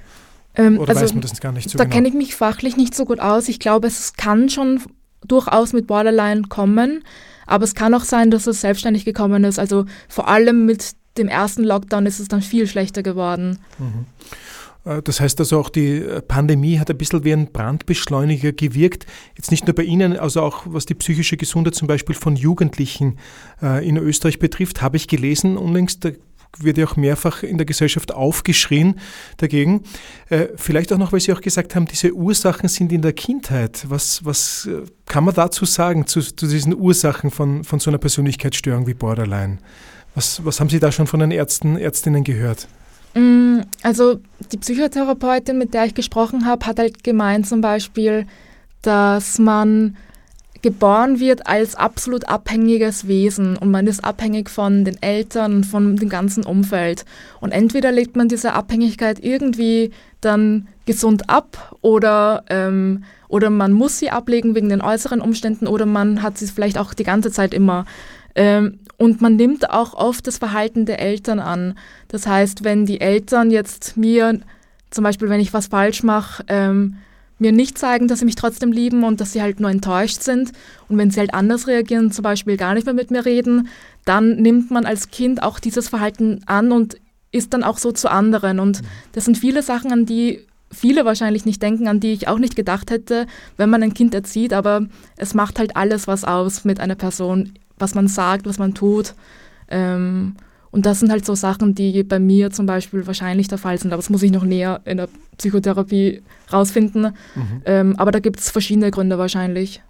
[0.54, 1.94] Ähm, oder also, weiß man das gar nicht so Da genau?
[1.94, 3.48] kenne ich mich fachlich nicht so gut aus.
[3.48, 4.82] Ich glaube, es kann schon
[5.26, 7.02] durchaus mit Borderline kommen.
[7.48, 9.58] Aber es kann auch sein, dass es selbstständig gekommen ist.
[9.58, 13.58] Also vor allem mit dem ersten Lockdown ist es dann viel schlechter geworden.
[13.78, 14.06] Mhm.
[14.88, 19.06] Äh, das heißt also auch, die Pandemie hat ein bisschen wie ein Brandbeschleuniger gewirkt.
[19.36, 23.18] Jetzt nicht nur bei Ihnen, also auch was die psychische Gesundheit zum Beispiel von Jugendlichen
[23.62, 26.10] äh, in Österreich betrifft, habe ich gelesen unlängst, da
[26.56, 28.98] wird ja auch mehrfach in der Gesellschaft aufgeschrien
[29.36, 29.82] dagegen.
[30.30, 33.84] Äh, vielleicht auch noch, weil Sie auch gesagt haben, diese Ursachen sind in der Kindheit.
[33.88, 34.66] Was, was
[35.04, 39.58] kann man dazu sagen, zu, zu diesen Ursachen von, von so einer Persönlichkeitsstörung wie Borderline?
[40.18, 42.66] Was, was haben Sie da schon von den Ärzten, Ärztinnen gehört?
[43.14, 44.18] Mm, also
[44.50, 48.26] die Psychotherapeutin, mit der ich gesprochen habe, hat halt gemeint zum Beispiel,
[48.82, 49.96] dass man
[50.60, 55.94] geboren wird als absolut abhängiges Wesen und man ist abhängig von den Eltern und von
[55.94, 57.04] dem ganzen Umfeld.
[57.40, 64.00] Und entweder legt man diese Abhängigkeit irgendwie dann gesund ab oder, ähm, oder man muss
[64.00, 67.54] sie ablegen wegen den äußeren Umständen oder man hat sie vielleicht auch die ganze Zeit
[67.54, 67.84] immer.
[68.34, 71.78] Ähm, und man nimmt auch oft das Verhalten der Eltern an.
[72.08, 74.40] Das heißt, wenn die Eltern jetzt mir,
[74.90, 76.96] zum Beispiel wenn ich was falsch mache, ähm,
[77.38, 80.50] mir nicht zeigen, dass sie mich trotzdem lieben und dass sie halt nur enttäuscht sind.
[80.88, 83.68] Und wenn sie halt anders reagieren, zum Beispiel gar nicht mehr mit mir reden,
[84.04, 86.96] dann nimmt man als Kind auch dieses Verhalten an und
[87.30, 88.58] ist dann auch so zu anderen.
[88.58, 88.82] Und
[89.12, 92.56] das sind viele Sachen, an die viele wahrscheinlich nicht denken, an die ich auch nicht
[92.56, 93.26] gedacht hätte,
[93.56, 94.52] wenn man ein Kind erzieht.
[94.52, 94.86] Aber
[95.16, 99.14] es macht halt alles was aus mit einer Person was man sagt, was man tut.
[99.68, 100.36] Ähm,
[100.70, 103.92] und das sind halt so Sachen, die bei mir zum Beispiel wahrscheinlich der Fall sind.
[103.92, 105.08] Aber das muss ich noch näher in der
[105.38, 106.22] Psychotherapie
[106.52, 107.14] rausfinden.
[107.34, 107.62] Mhm.
[107.64, 109.80] Ähm, aber da gibt es verschiedene Gründe wahrscheinlich.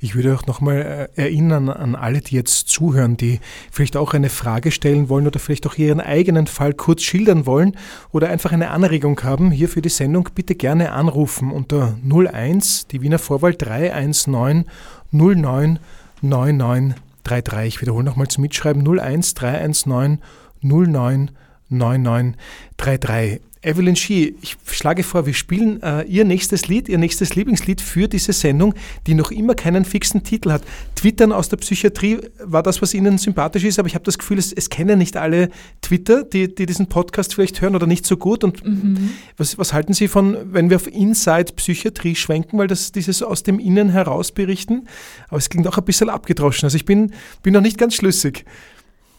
[0.00, 4.28] Ich würde auch nochmal äh, erinnern an alle, die jetzt zuhören, die vielleicht auch eine
[4.28, 7.76] Frage stellen wollen oder vielleicht auch ihren eigenen Fall kurz schildern wollen
[8.10, 9.50] oder einfach eine Anregung haben.
[9.52, 14.64] Hier für die Sendung bitte gerne anrufen unter 01, die Wiener Vorwahl 319
[15.12, 15.78] 09
[16.22, 17.74] 99 33.
[17.74, 20.22] Ich wiederhole nochmal zum Mitschreiben 01 319
[20.62, 21.30] 09
[21.68, 23.40] 9933.
[23.66, 28.06] Evelyn Schie, ich schlage vor, wir spielen äh, Ihr nächstes Lied, Ihr nächstes Lieblingslied für
[28.06, 28.74] diese Sendung,
[29.08, 30.62] die noch immer keinen fixen Titel hat.
[30.94, 34.38] Twittern aus der Psychiatrie war das, was Ihnen sympathisch ist, aber ich habe das Gefühl,
[34.38, 35.48] es, es, kennen nicht alle
[35.82, 38.44] Twitter, die, die, diesen Podcast vielleicht hören oder nicht so gut.
[38.44, 39.10] Und mhm.
[39.36, 43.42] was, was, halten Sie von, wenn wir auf Inside Psychiatrie schwenken, weil das dieses aus
[43.42, 44.86] dem Innen heraus berichten?
[45.26, 46.66] Aber es klingt auch ein bisschen abgedroschen.
[46.66, 47.12] Also ich bin,
[47.42, 48.44] bin noch nicht ganz schlüssig.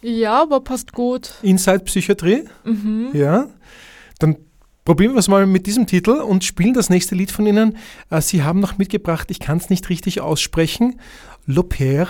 [0.02, 1.34] Ja, aber passt gut.
[1.42, 2.44] Inside Psychiatrie?
[2.64, 3.10] Mhm.
[3.14, 3.48] Ja.
[4.20, 4.38] Dann
[4.86, 7.78] probieren wir es mal mit diesem Titel und spielen das nächste Lied von Ihnen.
[8.10, 11.00] Äh, Sie haben noch mitgebracht, ich kann es nicht richtig aussprechen,
[11.48, 12.08] L'Opère.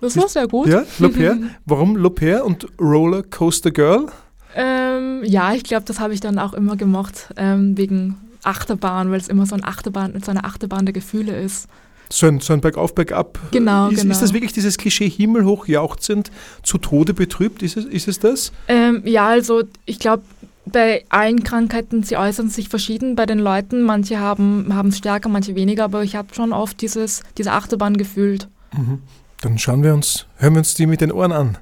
[0.00, 0.66] Das war sehr gut.
[0.66, 1.38] Ja, L'Opère.
[1.64, 4.06] Warum L'Opère und Roller Coaster Girl?
[4.54, 9.20] Ähm, ja, ich glaube, das habe ich dann auch immer gemacht, ähm, wegen Achterbahn, weil
[9.20, 11.68] es immer so, ein Achterbahn, so eine Achterbahn der Gefühle ist.
[12.12, 13.38] So ein, so ein Bergauf, Bergab.
[13.52, 14.12] Genau, ist, genau.
[14.12, 16.30] Ist das wirklich dieses Klischee himmelhoch jauchzend,
[16.62, 17.62] zu Tode betrübt?
[17.62, 18.52] Ist es, ist es das?
[18.68, 20.22] Ähm, ja, also ich glaube,
[20.66, 23.82] bei allen Krankheiten, sie äußern sich verschieden bei den Leuten.
[23.82, 28.46] Manche haben es stärker, manche weniger, aber ich habe schon oft dieses, diese Achterbahn gefühlt.
[28.76, 28.98] Mhm.
[29.40, 31.58] Dann schauen wir uns, hören wir uns die mit den Ohren an.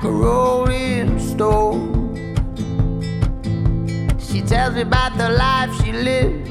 [0.00, 2.16] Like a rolling stone.
[4.18, 6.48] She tells me about the life she lives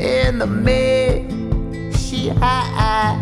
[0.00, 1.30] in the mess
[1.98, 3.16] she high,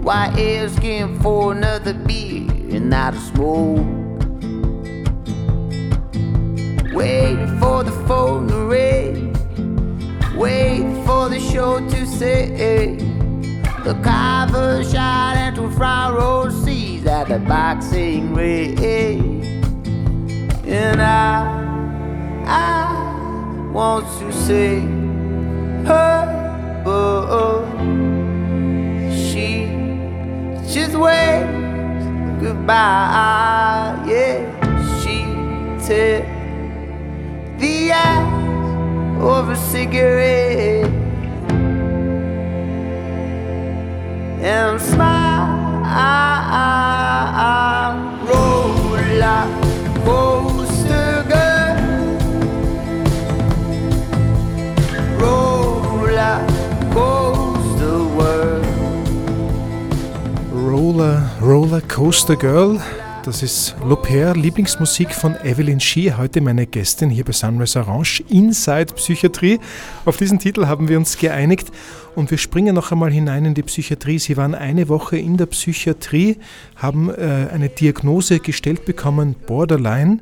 [0.00, 3.86] Why asking for another beer and not a smoke?
[6.92, 9.32] Waiting for the phone to ring,
[10.36, 12.96] waiting for the show to say.
[13.84, 19.42] The cover shot into front row seats at the boxing ring,
[20.66, 21.42] and I,
[22.46, 24.80] I want to say
[25.86, 27.64] her, but oh,
[29.10, 29.66] she
[30.70, 32.04] just waves
[32.42, 34.04] goodbye.
[34.06, 34.44] Yeah,
[35.00, 35.24] she
[35.86, 36.24] took
[37.58, 40.84] the eyes of a cigarette
[44.42, 46.27] and smile.
[61.78, 62.80] Roller Coaster Girl.
[63.24, 68.94] Das ist L'Opère, Lieblingsmusik von Evelyn Shee, heute meine Gästin hier bei Sunrise Orange, Inside
[68.94, 69.60] Psychiatrie.
[70.04, 71.68] Auf diesen Titel haben wir uns geeinigt
[72.16, 74.18] und wir springen noch einmal hinein in die Psychiatrie.
[74.18, 76.38] Sie waren eine Woche in der Psychiatrie,
[76.74, 80.18] haben äh, eine Diagnose gestellt bekommen, Borderline.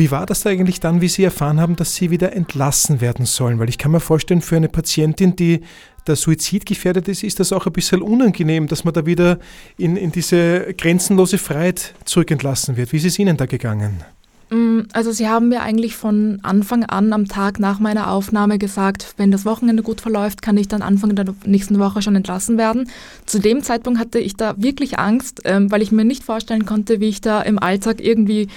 [0.00, 3.26] Wie war das da eigentlich dann, wie Sie erfahren haben, dass Sie wieder entlassen werden
[3.26, 3.58] sollen?
[3.58, 5.60] Weil ich kann mir vorstellen, für eine Patientin, die
[6.06, 9.38] der Suizid gefährdet ist, ist das auch ein bisschen unangenehm, dass man da wieder
[9.76, 12.94] in, in diese grenzenlose Freiheit zurückentlassen wird.
[12.94, 14.02] Wie ist es Ihnen da gegangen?
[14.48, 19.12] Mm, Also sie haben mir eigentlich von Anfang an am Tag nach meiner Aufnahme gesagt,
[19.18, 22.88] wenn das Wochenende gut verläuft, kann ich dann Anfang der nächsten Woche schon entlassen werden.
[23.26, 27.00] Zu dem Zeitpunkt hatte ich da wirklich Angst, ähm, weil ich mir nicht vorstellen konnte,
[27.00, 28.48] wie ich da im Alltag irgendwie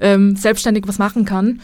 [0.00, 1.60] ähm, selbstständig was machen kann.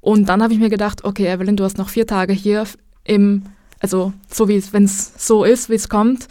[0.00, 2.64] Und dann habe ich mir gedacht, okay, Evelyn, du hast noch vier Tage hier
[3.04, 3.42] im,
[3.80, 6.28] also so wie es, wenn es so ist, wie es kommt,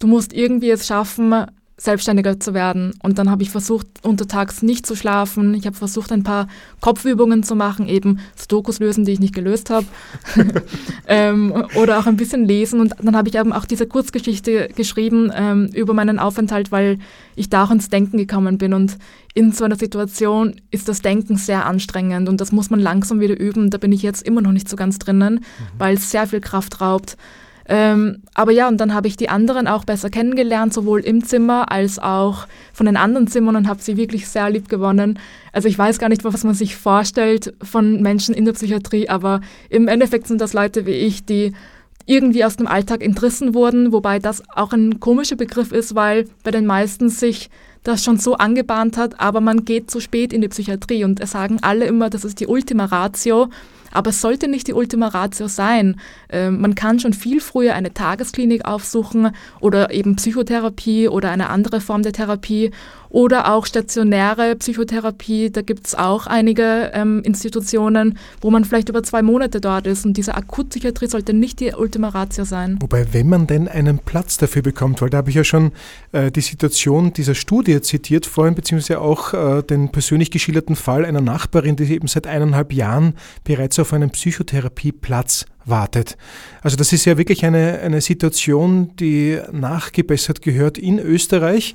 [0.00, 1.46] du musst irgendwie es schaffen,
[1.82, 2.94] selbstständiger zu werden.
[3.02, 5.52] Und dann habe ich versucht, untertags nicht zu schlafen.
[5.54, 6.46] Ich habe versucht, ein paar
[6.80, 9.86] Kopfübungen zu machen, eben Sudokus lösen, die ich nicht gelöst habe.
[11.08, 12.80] ähm, oder auch ein bisschen lesen.
[12.80, 17.00] Und dann habe ich eben auch diese Kurzgeschichte geschrieben ähm, über meinen Aufenthalt, weil
[17.34, 18.74] ich da auch ins Denken gekommen bin.
[18.74, 18.96] Und
[19.34, 23.38] in so einer Situation ist das Denken sehr anstrengend und das muss man langsam wieder
[23.38, 23.70] üben.
[23.70, 25.40] Da bin ich jetzt immer noch nicht so ganz drinnen,
[25.78, 27.16] weil es sehr viel Kraft raubt.
[27.74, 31.72] Ähm, aber ja, und dann habe ich die anderen auch besser kennengelernt, sowohl im Zimmer
[31.72, 35.18] als auch von den anderen Zimmern und habe sie wirklich sehr lieb gewonnen.
[35.52, 39.40] Also ich weiß gar nicht, was man sich vorstellt von Menschen in der Psychiatrie, aber
[39.70, 41.54] im Endeffekt sind das Leute wie ich, die
[42.04, 46.50] irgendwie aus dem Alltag entrissen wurden, wobei das auch ein komischer Begriff ist, weil bei
[46.50, 47.48] den meisten sich
[47.84, 51.30] das schon so angebahnt hat, aber man geht zu spät in die Psychiatrie und es
[51.30, 53.48] sagen alle immer, das ist die Ultima Ratio.
[53.92, 56.00] Aber es sollte nicht die Ultima Ratio sein.
[56.28, 59.30] Ähm, man kann schon viel früher eine Tagesklinik aufsuchen
[59.60, 62.70] oder eben Psychotherapie oder eine andere Form der Therapie
[63.12, 65.50] oder auch stationäre Psychotherapie.
[65.50, 70.06] Da gibt es auch einige ähm, Institutionen, wo man vielleicht über zwei Monate dort ist.
[70.06, 72.78] Und diese Akutpsychiatrie sollte nicht die Ultima Ratio sein.
[72.80, 75.72] Wobei, wenn man denn einen Platz dafür bekommt, weil da habe ich ja schon
[76.12, 81.20] äh, die Situation dieser Studie zitiert vorhin, beziehungsweise auch äh, den persönlich geschilderten Fall einer
[81.20, 83.14] Nachbarin, die eben seit eineinhalb Jahren
[83.44, 86.16] bereits auf einen Psychotherapieplatz wartet.
[86.62, 91.74] Also das ist ja wirklich eine, eine Situation, die nachgebessert gehört in Österreich.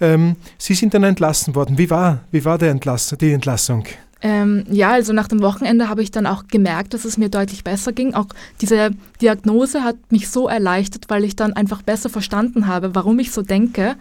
[0.00, 1.78] Ähm, Sie sind dann entlassen worden.
[1.78, 3.84] Wie war, wie war der Entlass, die Entlassung?
[4.22, 7.62] Ähm, ja, also nach dem Wochenende habe ich dann auch gemerkt, dass es mir deutlich
[7.62, 8.14] besser ging.
[8.14, 8.28] Auch
[8.62, 13.32] diese Diagnose hat mich so erleichtert, weil ich dann einfach besser verstanden habe, warum ich
[13.32, 13.96] so denke.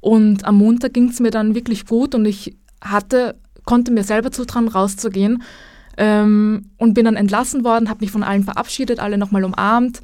[0.00, 4.30] Und am Montag ging es mir dann wirklich gut und ich hatte, konnte mir selber
[4.30, 5.42] zutrauen, rauszugehen.
[5.96, 10.00] Ähm, und bin dann entlassen worden, habe mich von allen verabschiedet, alle nochmal umarmt.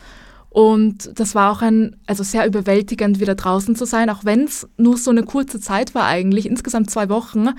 [0.51, 4.69] Und das war auch ein, also sehr überwältigend, wieder draußen zu sein, auch wenn es
[4.77, 7.51] nur so eine kurze Zeit war eigentlich, insgesamt zwei Wochen,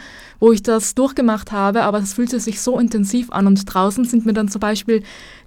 [0.41, 3.47] wo ich das durchgemacht habe, aber es fühlte sich so intensiv an.
[3.47, 5.03] Und draußen sind mir dann zum Beispiel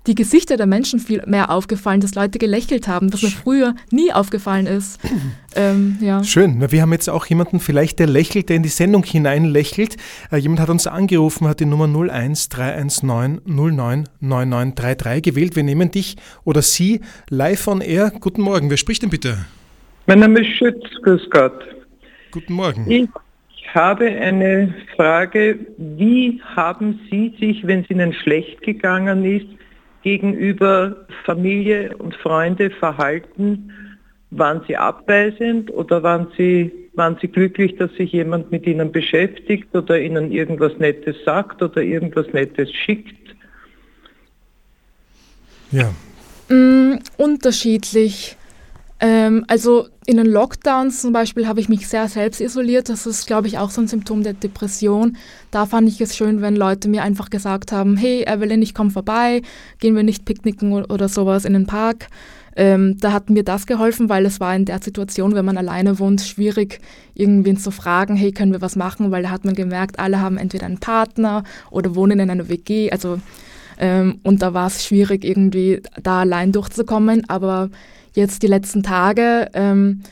[0.06, 4.12] die Gesichter der Menschen viel mehr aufgefallen, dass Leute gelächelt haben, was mir früher nie
[4.12, 5.00] aufgefallen ist.
[5.56, 6.24] Ähm, ja.
[6.24, 6.56] Schön.
[6.58, 9.96] Na, Wir haben jetzt auch jemanden vielleicht, der lächelt, der in die Sendung hinein lächelt.
[10.32, 15.54] Äh, jemand hat uns angerufen, hat die Nummer 01 319 09 9933 gewählt.
[15.54, 18.10] Wir nehmen dich oder Sie live on air.
[18.18, 18.68] Guten Morgen.
[18.68, 19.44] Wer spricht denn bitte?
[20.08, 21.62] Mein Name ist Schütz, grüß Gott.
[22.32, 22.90] Guten Morgen.
[22.90, 23.08] Ich
[23.72, 25.60] habe eine Frage.
[25.78, 29.46] Wie haben Sie sich, wenn es Ihnen schlecht gegangen ist,
[30.04, 33.72] gegenüber Familie und Freunde verhalten,
[34.30, 39.74] waren Sie abweisend oder waren Sie, waren Sie glücklich, dass sich jemand mit Ihnen beschäftigt
[39.74, 43.34] oder Ihnen irgendwas Nettes sagt oder irgendwas Nettes schickt?
[45.70, 45.92] Ja.
[46.48, 48.36] Mm, unterschiedlich.
[49.00, 52.88] Ähm, also in den Lockdowns zum Beispiel habe ich mich sehr selbst isoliert.
[52.88, 55.16] Das ist, glaube ich, auch so ein Symptom der Depression.
[55.50, 58.90] Da fand ich es schön, wenn Leute mir einfach gesagt haben, hey Evelyn, ich komme
[58.90, 59.42] vorbei,
[59.80, 62.08] gehen wir nicht picknicken oder sowas in den Park.
[62.56, 65.98] Ähm, da hat mir das geholfen, weil es war in der Situation, wenn man alleine
[65.98, 66.80] wohnt, schwierig,
[67.14, 69.10] irgendwen zu fragen, hey, können wir was machen?
[69.10, 72.92] Weil da hat man gemerkt, alle haben entweder einen Partner oder wohnen in einer WG.
[72.92, 73.18] Also
[73.78, 77.28] ähm, und da war es schwierig, irgendwie da allein durchzukommen.
[77.28, 77.70] Aber
[78.14, 80.02] jetzt die letzten Tage, ähm,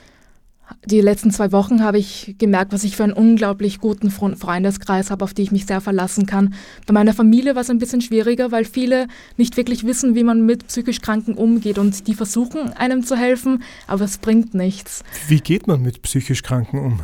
[0.86, 5.24] die letzten zwei Wochen habe ich gemerkt, was ich für einen unglaublich guten Freundeskreis habe,
[5.24, 6.54] auf die ich mich sehr verlassen kann.
[6.86, 10.44] Bei meiner Familie war es ein bisschen schwieriger, weil viele nicht wirklich wissen, wie man
[10.44, 15.04] mit psychisch Kranken umgeht und die versuchen einem zu helfen, aber es bringt nichts.
[15.28, 17.00] Wie geht man mit psychisch Kranken um?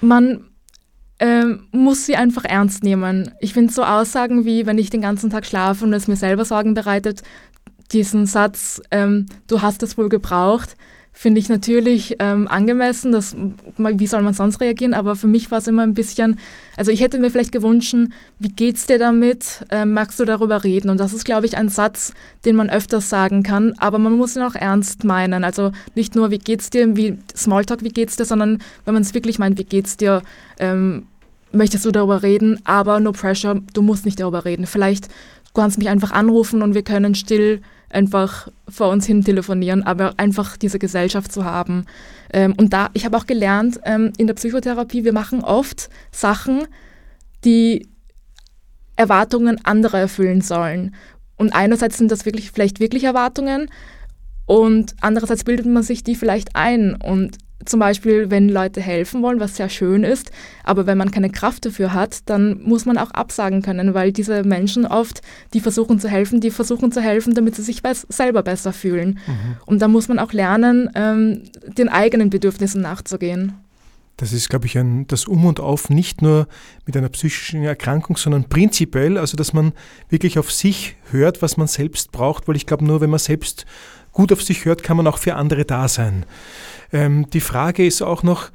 [0.00, 0.44] Man
[1.18, 3.30] ähm, muss sie einfach ernst nehmen.
[3.40, 6.44] Ich finde so Aussagen wie, wenn ich den ganzen Tag schlafe und es mir selber
[6.44, 7.22] Sorgen bereitet,
[7.92, 10.76] diesen Satz, ähm, du hast es wohl gebraucht,
[11.16, 13.12] finde ich natürlich ähm, angemessen.
[13.12, 13.36] Das,
[13.78, 14.94] wie soll man sonst reagieren?
[14.94, 16.38] Aber für mich war es immer ein bisschen,
[16.76, 17.94] also ich hätte mir vielleicht gewünscht,
[18.40, 19.64] wie geht's dir damit?
[19.70, 20.90] Ähm, magst du darüber reden?
[20.90, 22.12] Und das ist, glaube ich, ein Satz,
[22.44, 25.44] den man öfters sagen kann, aber man muss ihn auch ernst meinen.
[25.44, 29.14] Also nicht nur, wie geht's dir, wie Smalltalk, wie geht's dir, sondern wenn man es
[29.14, 30.22] wirklich meint, wie geht's dir,
[30.58, 31.06] ähm,
[31.52, 34.66] möchtest du darüber reden, aber no pressure, du musst nicht darüber reden.
[34.66, 35.08] Vielleicht
[35.54, 40.56] kannst mich einfach anrufen und wir können still einfach vor uns hin telefonieren, aber einfach
[40.56, 41.86] diese Gesellschaft zu haben.
[42.32, 46.66] Ähm, und da, ich habe auch gelernt, ähm, in der Psychotherapie, wir machen oft Sachen,
[47.44, 47.88] die
[48.96, 50.94] Erwartungen anderer erfüllen sollen.
[51.36, 53.70] Und einerseits sind das wirklich vielleicht wirklich Erwartungen
[54.46, 56.94] und andererseits bildet man sich die vielleicht ein.
[56.94, 60.30] Und zum Beispiel, wenn Leute helfen wollen, was sehr schön ist,
[60.64, 64.44] aber wenn man keine Kraft dafür hat, dann muss man auch absagen können, weil diese
[64.44, 68.72] Menschen oft, die versuchen zu helfen, die versuchen zu helfen, damit sie sich selber besser
[68.72, 69.18] fühlen.
[69.26, 69.56] Mhm.
[69.66, 71.42] Und da muss man auch lernen, ähm,
[71.78, 73.52] den eigenen Bedürfnissen nachzugehen.
[74.16, 76.46] Das ist, glaube ich, ein, das Um und Auf nicht nur
[76.86, 79.72] mit einer psychischen Erkrankung, sondern prinzipiell, also dass man
[80.08, 83.66] wirklich auf sich hört, was man selbst braucht, weil ich glaube, nur wenn man selbst
[84.14, 86.24] gut auf sich hört, kann man auch für andere da sein.
[86.92, 88.50] Ähm, die Frage ist auch noch,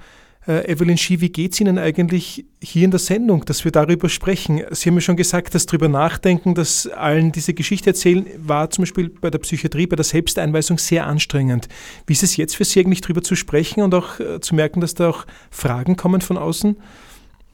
[0.47, 4.09] äh, Evelyn Schie, wie geht es Ihnen eigentlich hier in der Sendung, dass wir darüber
[4.09, 4.63] sprechen?
[4.71, 8.83] Sie haben ja schon gesagt, dass darüber nachdenken, dass allen diese Geschichte erzählen, war zum
[8.83, 11.67] Beispiel bei der Psychiatrie, bei der Selbsteinweisung sehr anstrengend.
[12.07, 14.81] Wie ist es jetzt für Sie eigentlich darüber zu sprechen und auch äh, zu merken,
[14.81, 16.77] dass da auch Fragen kommen von außen?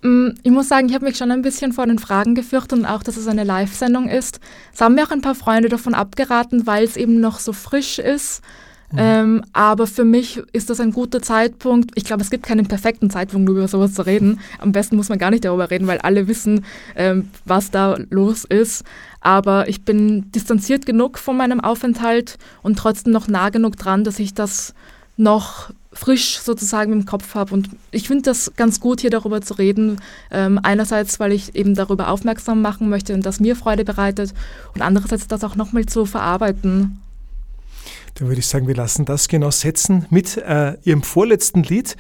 [0.05, 2.85] Mm, ich muss sagen, ich habe mich schon ein bisschen vor den Fragen gefürchtet und
[2.85, 4.39] auch, dass es eine Live-Sendung ist.
[4.71, 7.97] Es haben mir auch ein paar Freunde davon abgeraten, weil es eben noch so frisch
[7.97, 8.43] ist.
[8.91, 8.99] Mhm.
[8.99, 11.89] Ähm, aber für mich ist das ein guter Zeitpunkt.
[11.95, 14.39] Ich glaube, es gibt keinen perfekten Zeitpunkt, über sowas zu reden.
[14.59, 18.45] Am besten muss man gar nicht darüber reden, weil alle wissen, ähm, was da los
[18.45, 18.83] ist.
[19.21, 24.19] Aber ich bin distanziert genug von meinem Aufenthalt und trotzdem noch nah genug dran, dass
[24.19, 24.75] ich das
[25.17, 27.53] noch frisch sozusagen im Kopf habe.
[27.53, 30.01] Und ich finde das ganz gut, hier darüber zu reden.
[30.29, 34.33] Ähm, einerseits, weil ich eben darüber aufmerksam machen möchte und das mir Freude bereitet.
[34.73, 37.01] Und andererseits das auch nochmal zu verarbeiten.
[38.15, 41.95] Dann würde ich sagen, wir lassen das genau setzen mit äh, ihrem vorletzten Lied.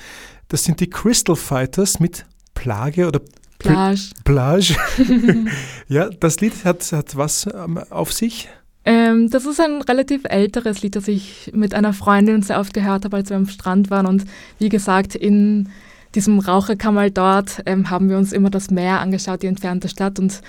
[0.49, 3.21] Das sind die Crystal Fighters mit Plage oder
[3.59, 4.01] Plage.
[4.23, 4.75] Plage.
[5.87, 8.49] ja, das Lied hat, hat was ähm, auf sich?
[8.85, 13.03] Ähm, das ist ein relativ älteres Lied, das ich mit einer Freundin sehr oft gehört
[13.05, 14.05] habe, als wir am Strand waren.
[14.05, 14.25] Und
[14.59, 15.69] wie gesagt, in
[16.13, 20.19] diesem Raucherkammer dort ähm, haben wir uns immer das Meer angeschaut, die entfernte Stadt.
[20.19, 20.41] Und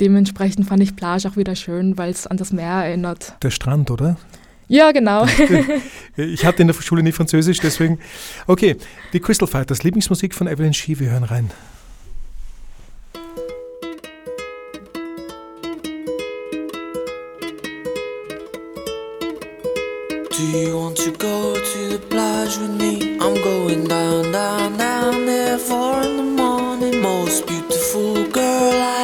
[0.00, 3.36] dementsprechend fand ich Plage auch wieder schön, weil es an das Meer erinnert.
[3.42, 4.16] Der Strand, oder?
[4.66, 5.26] Ja, genau.
[6.16, 7.98] ich hatte in der Schule nie Französisch, deswegen.
[8.46, 8.76] Okay,
[9.12, 11.50] die Crystal Fighters, Lieblingsmusik von Evelyn Schie, wir hören rein.
[20.36, 23.18] Do you want to go to the plage with me?
[23.20, 27.00] I'm going down, down, down there, four in the morning.
[27.00, 29.03] Most beautiful girl I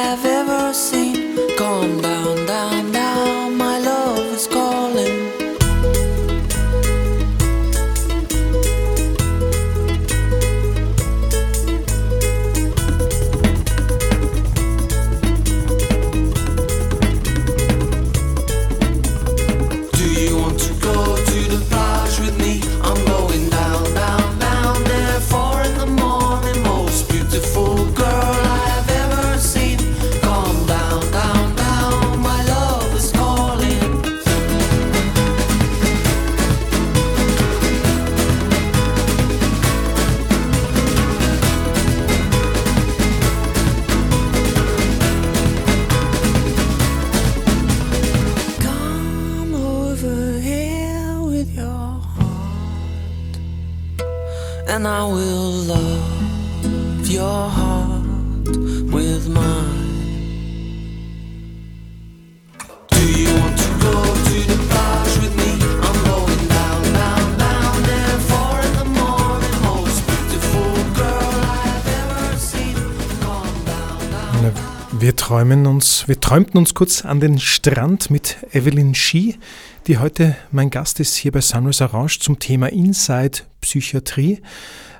[71.41, 72.75] I've ever seen.
[73.21, 75.01] Gone down, down.
[75.01, 79.39] Wir träumen uns, wir träumten uns kurz an den Strand mit Evelyn Ski,
[79.87, 84.41] die heute mein Gast ist hier bei Sunrise Orange zum Thema Inside Psychiatrie.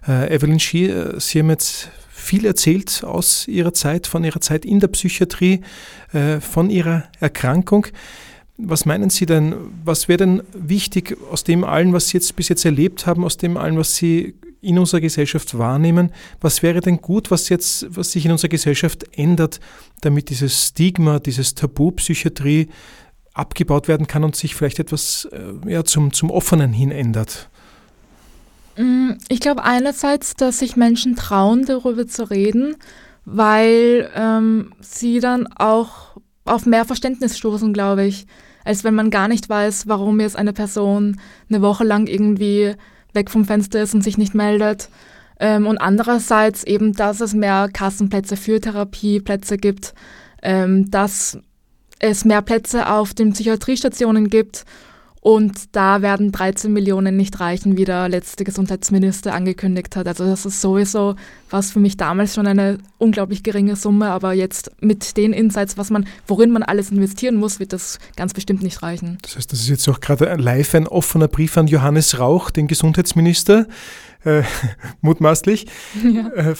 [0.07, 4.65] Äh, Evelyn Ski, äh, Sie haben jetzt viel erzählt aus Ihrer Zeit, von Ihrer Zeit
[4.65, 5.61] in der Psychiatrie,
[6.13, 7.87] äh, von Ihrer Erkrankung.
[8.57, 12.49] Was meinen Sie denn, was wäre denn wichtig aus dem allen, was Sie jetzt bis
[12.49, 16.11] jetzt erlebt haben, aus dem allen, was Sie in unserer Gesellschaft wahrnehmen?
[16.39, 19.59] Was wäre denn gut, was jetzt, was sich in unserer Gesellschaft ändert,
[20.01, 22.69] damit dieses Stigma, dieses Tabu Psychiatrie
[23.33, 27.49] abgebaut werden kann und sich vielleicht etwas äh, ja, zum, zum Offenen hin ändert?
[28.81, 32.75] Mm, Ich glaube einerseits, dass sich Menschen trauen, darüber zu reden,
[33.25, 38.25] weil ähm, sie dann auch auf mehr Verständnis stoßen, glaube ich,
[38.65, 41.19] als wenn man gar nicht weiß, warum jetzt eine Person
[41.49, 42.73] eine Woche lang irgendwie
[43.13, 44.89] weg vom Fenster ist und sich nicht meldet.
[45.39, 49.93] Ähm, und andererseits eben, dass es mehr Kassenplätze für Therapieplätze gibt,
[50.41, 51.37] ähm, dass
[51.99, 54.65] es mehr Plätze auf den Psychiatriestationen gibt
[55.23, 60.07] und da werden 13 Millionen nicht reichen, wie der letzte Gesundheitsminister angekündigt hat.
[60.07, 61.15] Also das ist sowieso,
[61.51, 65.91] was für mich damals schon eine unglaublich geringe Summe, aber jetzt mit den Insights, was
[65.91, 69.19] man, worin man alles investieren muss, wird das ganz bestimmt nicht reichen.
[69.21, 72.65] Das heißt, das ist jetzt auch gerade live ein offener Brief an Johannes Rauch, den
[72.65, 73.67] Gesundheitsminister,
[74.23, 74.41] äh,
[75.01, 75.67] mutmaßlich.
[76.03, 76.29] Ja.
[76.29, 76.55] Äh, äh,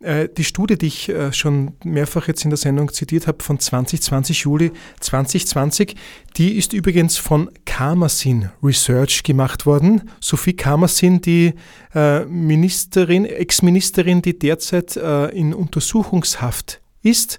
[0.00, 4.40] die Studie, die ich äh, schon mehrfach jetzt in der Sendung zitiert habe, von 2020,
[4.40, 5.94] Juli 2020,
[6.36, 10.10] die ist übrigens von Karmasin Research gemacht worden.
[10.20, 11.52] Sophie Karmasin, die
[11.94, 17.38] äh, Ministerin, Ex-Ministerin, die derzeit äh, in Untersuchungshaft ist.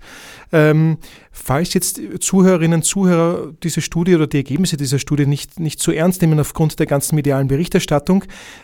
[0.52, 0.98] Ähm,
[1.32, 5.92] falls jetzt Zuhörerinnen und Zuhörer diese Studie oder die Ergebnisse dieser Studie nicht, nicht zu
[5.92, 8.24] ernst nehmen aufgrund der ganzen medialen Berichterstattung,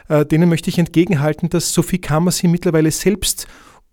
[0.10, 3.48] äh, denen möchte ich entgegenhalten, dass Sophie Kammersin mittlerweile selbst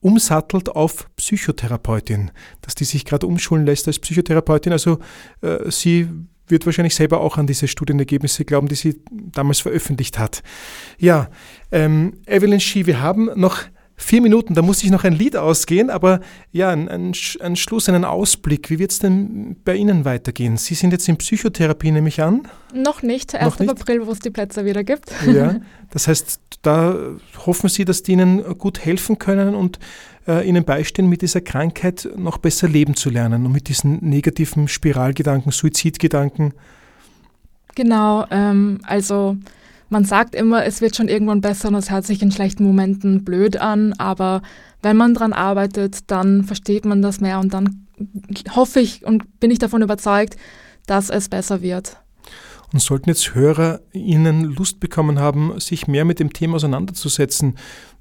[0.05, 2.31] umsattelt auf Psychotherapeutin,
[2.61, 4.71] dass die sich gerade umschulen lässt als Psychotherapeutin.
[4.71, 4.99] Also
[5.41, 6.11] äh, sie
[6.47, 10.43] wird wahrscheinlich selber auch an diese Studienergebnisse glauben, die sie damals veröffentlicht hat.
[10.99, 11.31] Ja,
[11.73, 13.63] ähm, Evelyn Schie, wir haben noch
[13.97, 16.21] vier Minuten, da muss ich noch ein Lied ausgehen, aber
[16.53, 18.71] ja, ein, ein, ein Schluss, einen Ausblick.
[18.71, 20.57] Wie wird es denn bei Ihnen weitergehen?
[20.57, 22.49] Sie sind jetzt in Psychotherapie, nehme ich an.
[22.75, 23.71] Noch nicht, erst nicht?
[23.71, 25.11] im April, wo es die Plätze wieder gibt.
[25.27, 26.97] Ja, das heißt, da
[27.47, 29.79] hoffen Sie, dass die Ihnen gut helfen können und
[30.27, 34.67] äh, Ihnen beistehen, mit dieser Krankheit noch besser leben zu lernen und mit diesen negativen
[34.67, 36.55] Spiralgedanken, Suizidgedanken.
[37.75, 39.37] Genau, ähm, also
[39.95, 43.23] man sagt immer, es wird schon irgendwann besser und es hört sich in schlechten Momenten
[43.25, 44.43] blöd an, aber
[44.83, 47.87] wenn man dran arbeitet, dann versteht man das mehr und dann
[48.57, 50.37] hoffe ich und bin ich davon überzeugt,
[50.87, 51.97] dass es besser wird.
[52.73, 57.55] Und sollten jetzt Hörer Ihnen Lust bekommen haben, sich mehr mit dem Thema auseinanderzusetzen,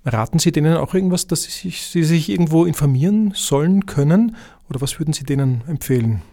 [0.04, 4.36] raten Sie denen auch irgendwas, dass sie sich, sie sich irgendwo informieren sollen können?
[4.68, 6.24] Oder was würden Sie denen empfehlen?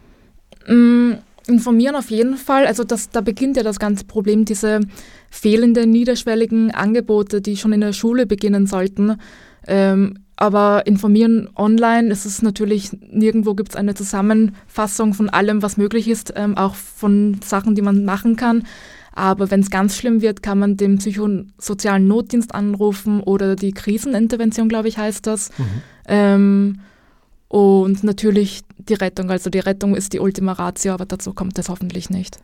[0.66, 1.16] Mm,
[1.46, 2.66] informieren auf jeden Fall.
[2.66, 4.80] Also das, da beginnt ja das ganze Problem, diese
[5.30, 9.16] fehlenden niederschwelligen Angebote, die schon in der Schule beginnen sollten.
[9.66, 15.76] Ähm, aber informieren online ist es natürlich, nirgendwo gibt es eine Zusammenfassung von allem, was
[15.76, 18.64] möglich ist, ähm, auch von Sachen, die man machen kann.
[19.12, 24.68] Aber wenn es ganz schlimm wird, kann man den psychosozialen Notdienst anrufen oder die Krisenintervention,
[24.68, 25.50] glaube ich, heißt das.
[26.06, 26.80] Ähm,
[27.50, 29.30] und natürlich die Rettung.
[29.30, 32.38] Also die Rettung ist die Ultima Ratio, aber dazu kommt es hoffentlich nicht.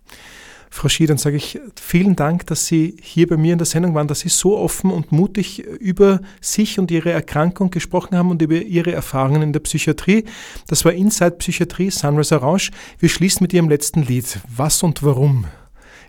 [0.69, 3.95] Frau Schie, dann sage ich vielen Dank, dass Sie hier bei mir in der Sendung
[3.95, 8.43] waren, dass Sie so offen und mutig über sich und Ihre Erkrankung gesprochen haben und
[8.43, 10.25] über Ihre Erfahrungen in der Psychiatrie.
[10.67, 12.73] Das war Inside Psychiatrie, Sunrise Orange.
[12.99, 14.41] Wir schließen mit Ihrem letzten Lied.
[14.55, 15.45] Was und warum?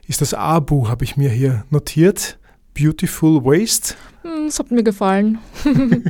[0.08, 2.40] Ist das Abu, habe ich mir hier notiert.
[2.74, 3.94] Beautiful Waste.
[4.24, 5.38] Hm, Das hat mir gefallen.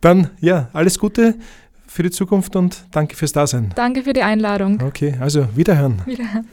[0.00, 1.34] Dann, ja, alles Gute
[1.90, 3.72] für die Zukunft und danke fürs Dasein.
[3.74, 4.80] Danke für die Einladung.
[4.80, 6.00] Okay, also wiederhören.
[6.06, 6.46] Wiederhören.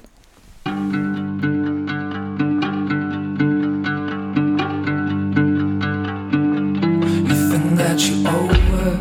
[7.28, 8.98] You think that you over,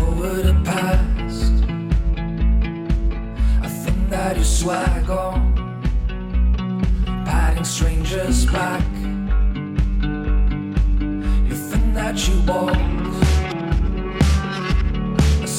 [0.00, 1.52] over the past.
[3.62, 5.52] I think that you swag on,
[7.26, 8.82] patting strangers back.
[11.46, 12.74] You think that you walk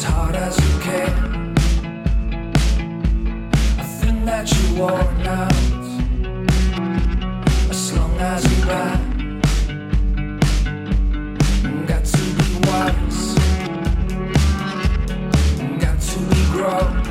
[0.06, 1.56] hard as you can.
[3.80, 5.54] A thing that you worn out.
[7.70, 9.04] As long as you ride,
[11.88, 13.36] got to be wise.
[15.84, 17.05] Got to be grown.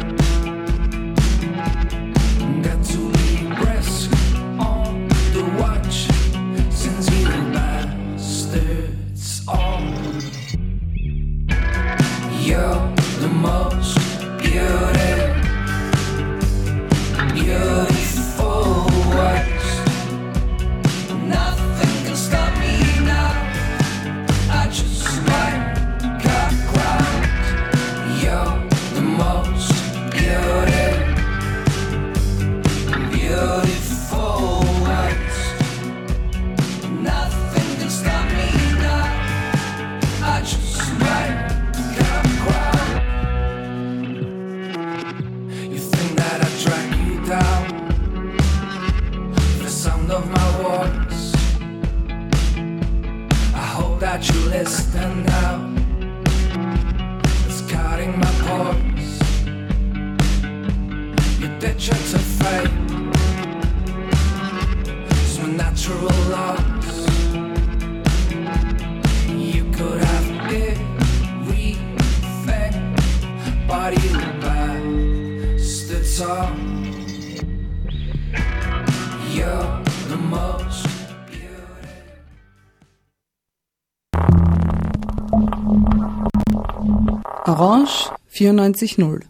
[88.35, 89.21] 94.0,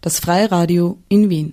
[0.00, 1.52] das Freiradio in Wien.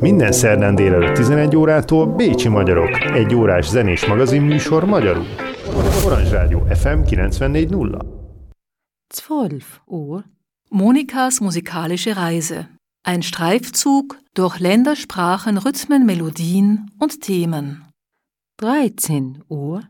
[0.00, 5.26] Minden szerdán délelőtt 11 órától Bécsi Magyarok, egy órás zenés magazin műsor magyarul.
[6.04, 8.04] Orange Rádió FM 94.0.
[9.26, 10.24] 12 Uhr.
[10.70, 12.70] Monikas musikalische Reise.
[13.08, 17.87] Ein Streifzug durch Länder, Sprachen, Rhythmen, Melodien und Themen.
[18.60, 19.82] 13 Uhr.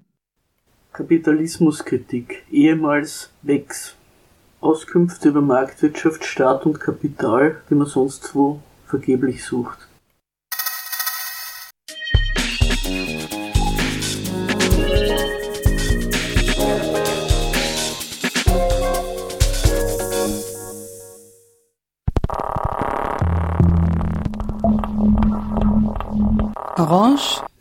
[0.92, 3.94] Kapitalismuskritik, ehemals WEX.
[4.60, 9.87] Auskünfte über Marktwirtschaft, Staat und Kapital, die man sonst wo vergeblich sucht.